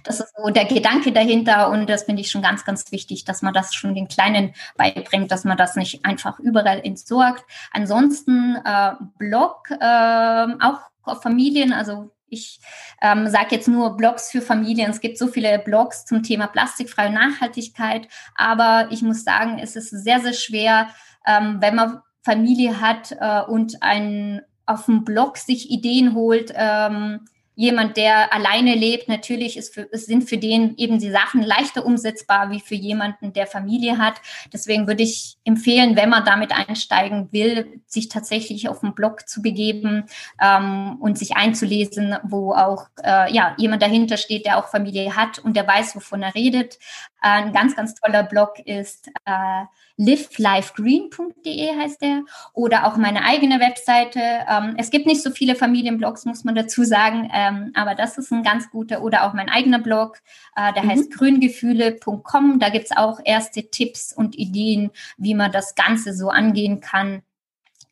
[0.03, 3.43] Das ist so der Gedanke dahinter und das finde ich schon ganz, ganz wichtig, dass
[3.43, 7.45] man das schon den Kleinen beibringt, dass man das nicht einfach überall entsorgt.
[7.73, 12.61] Ansonsten äh, Blog, äh, auch Familien, also ich
[13.03, 14.91] ähm, sage jetzt nur Blogs für Familien.
[14.91, 19.91] Es gibt so viele Blogs zum Thema plastikfreie Nachhaltigkeit, aber ich muss sagen, es ist
[19.91, 20.89] sehr, sehr schwer,
[21.27, 27.21] ähm, wenn man Familie hat äh, und ein auf dem Blog sich Ideen holt, ähm,
[27.57, 32.51] jemand, der alleine lebt, natürlich ist für, sind für den eben die Sachen leichter umsetzbar
[32.51, 34.21] wie für jemanden, der Familie hat.
[34.53, 39.41] Deswegen würde ich empfehlen, wenn man damit einsteigen will, sich tatsächlich auf den Blog zu
[39.41, 40.05] begeben
[40.41, 45.39] ähm, und sich einzulesen, wo auch äh, ja jemand dahinter steht, der auch Familie hat
[45.39, 46.75] und der weiß, wovon er redet.
[47.23, 49.65] Äh, ein ganz, ganz toller Blog ist äh,
[49.97, 52.23] livelifegreen.de heißt der
[52.53, 54.21] oder auch meine eigene Webseite.
[54.49, 58.31] Ähm, es gibt nicht so viele Familienblogs, muss man dazu sagen, ähm, aber das ist
[58.31, 60.19] ein ganz guter oder auch mein eigener Blog,
[60.55, 60.91] äh, der mhm.
[60.91, 62.59] heißt grüngefühle.com.
[62.59, 67.23] Da gibt's auch erste Tipps und Ideen, wie man das Ganze so angehen kann.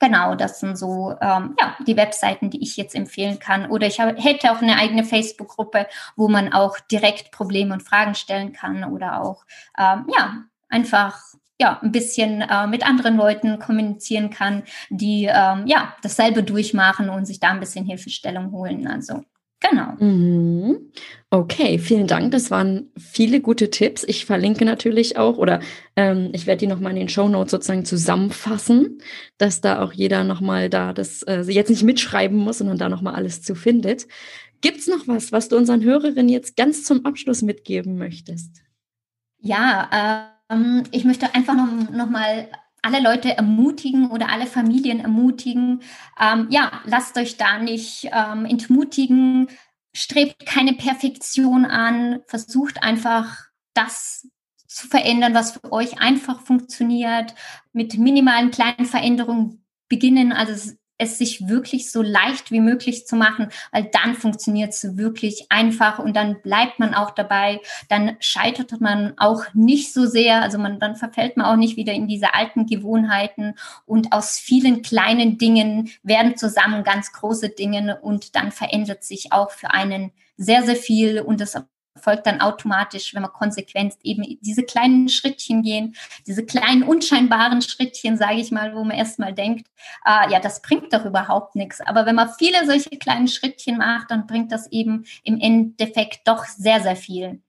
[0.00, 3.70] Genau, das sind so ähm, ja, die Webseiten, die ich jetzt empfehlen kann.
[3.70, 5.86] Oder ich hab, hätte auch eine eigene Facebook-Gruppe,
[6.16, 9.44] wo man auch direkt Probleme und Fragen stellen kann oder auch
[9.78, 11.22] ähm, ja einfach
[11.60, 17.26] ja, ein bisschen äh, mit anderen Leuten kommunizieren kann, die ähm, ja dasselbe durchmachen und
[17.26, 18.86] sich da ein bisschen Hilfestellung holen.
[18.88, 19.22] Also
[19.60, 19.92] genau.
[19.98, 20.90] Mhm.
[21.30, 22.32] Okay, vielen Dank.
[22.32, 24.04] Das waren viele gute Tipps.
[24.04, 25.60] Ich verlinke natürlich auch oder
[25.94, 28.98] ähm, ich werde die nochmal in den Show Notes sozusagen zusammenfassen,
[29.38, 33.14] dass da auch jeder nochmal da das äh, jetzt nicht mitschreiben muss, sondern da nochmal
[33.14, 34.08] alles zu findet.
[34.60, 38.62] Gibt es noch was, was du unseren Hörerinnen jetzt ganz zum Abschluss mitgeben möchtest?
[39.38, 40.33] Ja, äh
[40.90, 42.48] ich möchte einfach noch, noch mal
[42.82, 45.80] alle Leute ermutigen oder alle Familien ermutigen.
[46.20, 49.48] Ähm, ja, lasst euch da nicht ähm, entmutigen,
[49.94, 54.28] strebt keine Perfektion an, versucht einfach das
[54.66, 57.34] zu verändern, was für euch einfach funktioniert,
[57.72, 60.32] mit minimalen kleinen Veränderungen beginnen.
[60.32, 65.46] Also es sich wirklich so leicht wie möglich zu machen, weil dann funktioniert es wirklich
[65.50, 70.58] einfach und dann bleibt man auch dabei, dann scheitert man auch nicht so sehr, also
[70.58, 73.54] man, dann verfällt man auch nicht wieder in diese alten Gewohnheiten.
[73.86, 79.50] Und aus vielen kleinen Dingen werden zusammen ganz große Dinge und dann verändert sich auch
[79.50, 81.56] für einen sehr, sehr viel und das
[81.96, 85.94] folgt dann automatisch, wenn man konsequent eben diese kleinen Schrittchen gehen,
[86.26, 89.68] diese kleinen unscheinbaren Schrittchen, sage ich mal, wo man erstmal denkt,
[90.04, 91.80] äh, ja, das bringt doch überhaupt nichts.
[91.80, 96.44] Aber wenn man viele solche kleinen Schrittchen macht, dann bringt das eben im Endeffekt doch
[96.46, 97.40] sehr, sehr viel.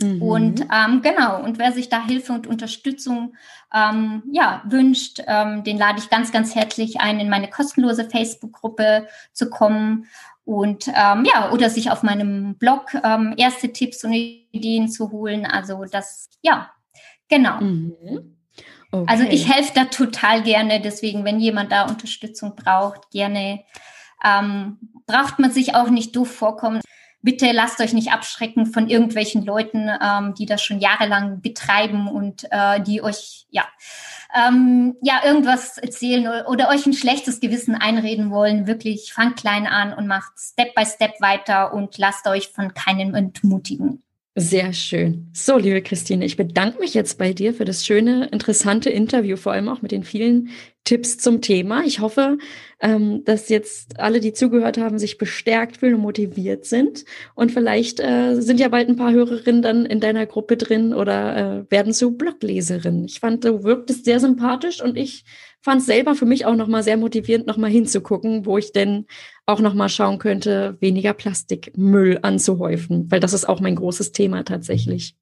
[0.00, 0.22] Mhm.
[0.22, 3.34] Und ähm, genau, und wer sich da Hilfe und Unterstützung
[3.74, 9.08] ähm, ja, wünscht, ähm, den lade ich ganz, ganz herzlich ein, in meine kostenlose Facebook-Gruppe
[9.32, 10.06] zu kommen
[10.48, 15.44] und ähm, ja, oder sich auf meinem Blog ähm, erste Tipps und Ideen zu holen.
[15.44, 16.70] Also das, ja,
[17.28, 17.60] genau.
[17.60, 18.34] Mhm.
[18.90, 19.04] Okay.
[19.06, 20.80] Also ich helfe da total gerne.
[20.80, 23.62] Deswegen, wenn jemand da Unterstützung braucht, gerne
[24.24, 26.80] ähm, braucht man sich auch nicht doof vorkommen.
[27.20, 32.46] Bitte lasst euch nicht abschrecken von irgendwelchen Leuten, ähm, die das schon jahrelang betreiben und
[32.50, 33.66] äh, die euch ja
[34.36, 39.94] ähm, ja, irgendwas erzählen oder, euch ein schlechtes Gewissen einreden wollen, wirklich fangt klein an
[39.94, 44.02] und macht Step by Step weiter und lasst euch von keinem entmutigen.
[44.34, 45.30] Sehr schön.
[45.32, 49.52] So, liebe Christine, ich bedanke mich jetzt bei dir für das schöne, interessante Interview, vor
[49.52, 50.50] allem auch mit den vielen
[50.84, 51.82] Tipps zum Thema.
[51.84, 52.38] Ich hoffe,
[52.80, 57.04] ähm, dass jetzt alle, die zugehört haben, sich bestärkt fühlen und motiviert sind.
[57.34, 61.36] Und vielleicht äh, sind ja bald ein paar Hörerinnen dann in deiner Gruppe drin oder
[61.36, 63.04] äh, werden zu Blogleserinnen.
[63.04, 65.24] Ich fand, du wirktest sehr sympathisch und ich
[65.60, 69.06] fand es selber für mich auch nochmal sehr motivierend, nochmal hinzugucken, wo ich denn
[69.44, 75.16] auch nochmal schauen könnte, weniger Plastikmüll anzuhäufen, weil das ist auch mein großes Thema tatsächlich.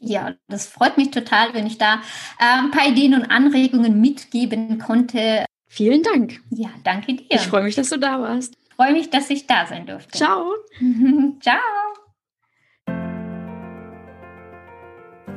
[0.00, 1.94] Ja, das freut mich total, wenn ich da
[2.38, 5.46] äh, ein paar Ideen und Anregungen mitgeben konnte.
[5.74, 6.40] Vielen Dank.
[6.50, 7.26] Ja, danke dir.
[7.30, 8.54] Ich freue mich, dass du da warst.
[8.68, 10.16] Ich freue mich, dass ich da sein durfte.
[10.16, 10.52] Ciao.
[11.40, 11.58] Ciao.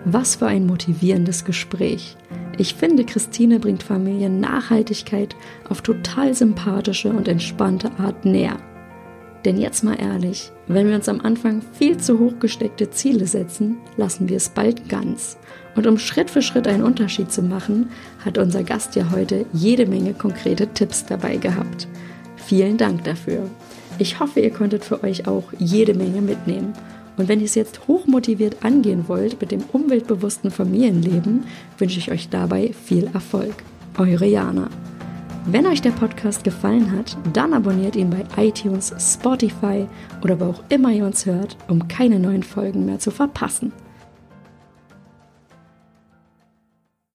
[0.06, 2.18] Was für ein motivierendes Gespräch.
[2.60, 5.36] Ich finde, Christine bringt Familien Nachhaltigkeit
[5.70, 8.60] auf total sympathische und entspannte Art näher.
[9.46, 13.78] Denn jetzt mal ehrlich, wenn wir uns am Anfang viel zu hoch gesteckte Ziele setzen,
[13.96, 15.38] lassen wir es bald ganz.
[15.76, 17.90] Und um Schritt für Schritt einen Unterschied zu machen,
[18.26, 21.88] hat unser Gast ja heute jede Menge konkrete Tipps dabei gehabt.
[22.36, 23.44] Vielen Dank dafür.
[24.00, 26.74] Ich hoffe, ihr konntet für euch auch jede Menge mitnehmen.
[27.18, 31.46] Und wenn ihr es jetzt hochmotiviert angehen wollt mit dem umweltbewussten Familienleben,
[31.78, 33.56] wünsche ich euch dabei viel Erfolg.
[33.98, 34.70] Eure Jana.
[35.50, 39.88] Wenn euch der Podcast gefallen hat, dann abonniert ihn bei iTunes, Spotify
[40.22, 43.72] oder wo auch immer ihr uns hört, um keine neuen Folgen mehr zu verpassen.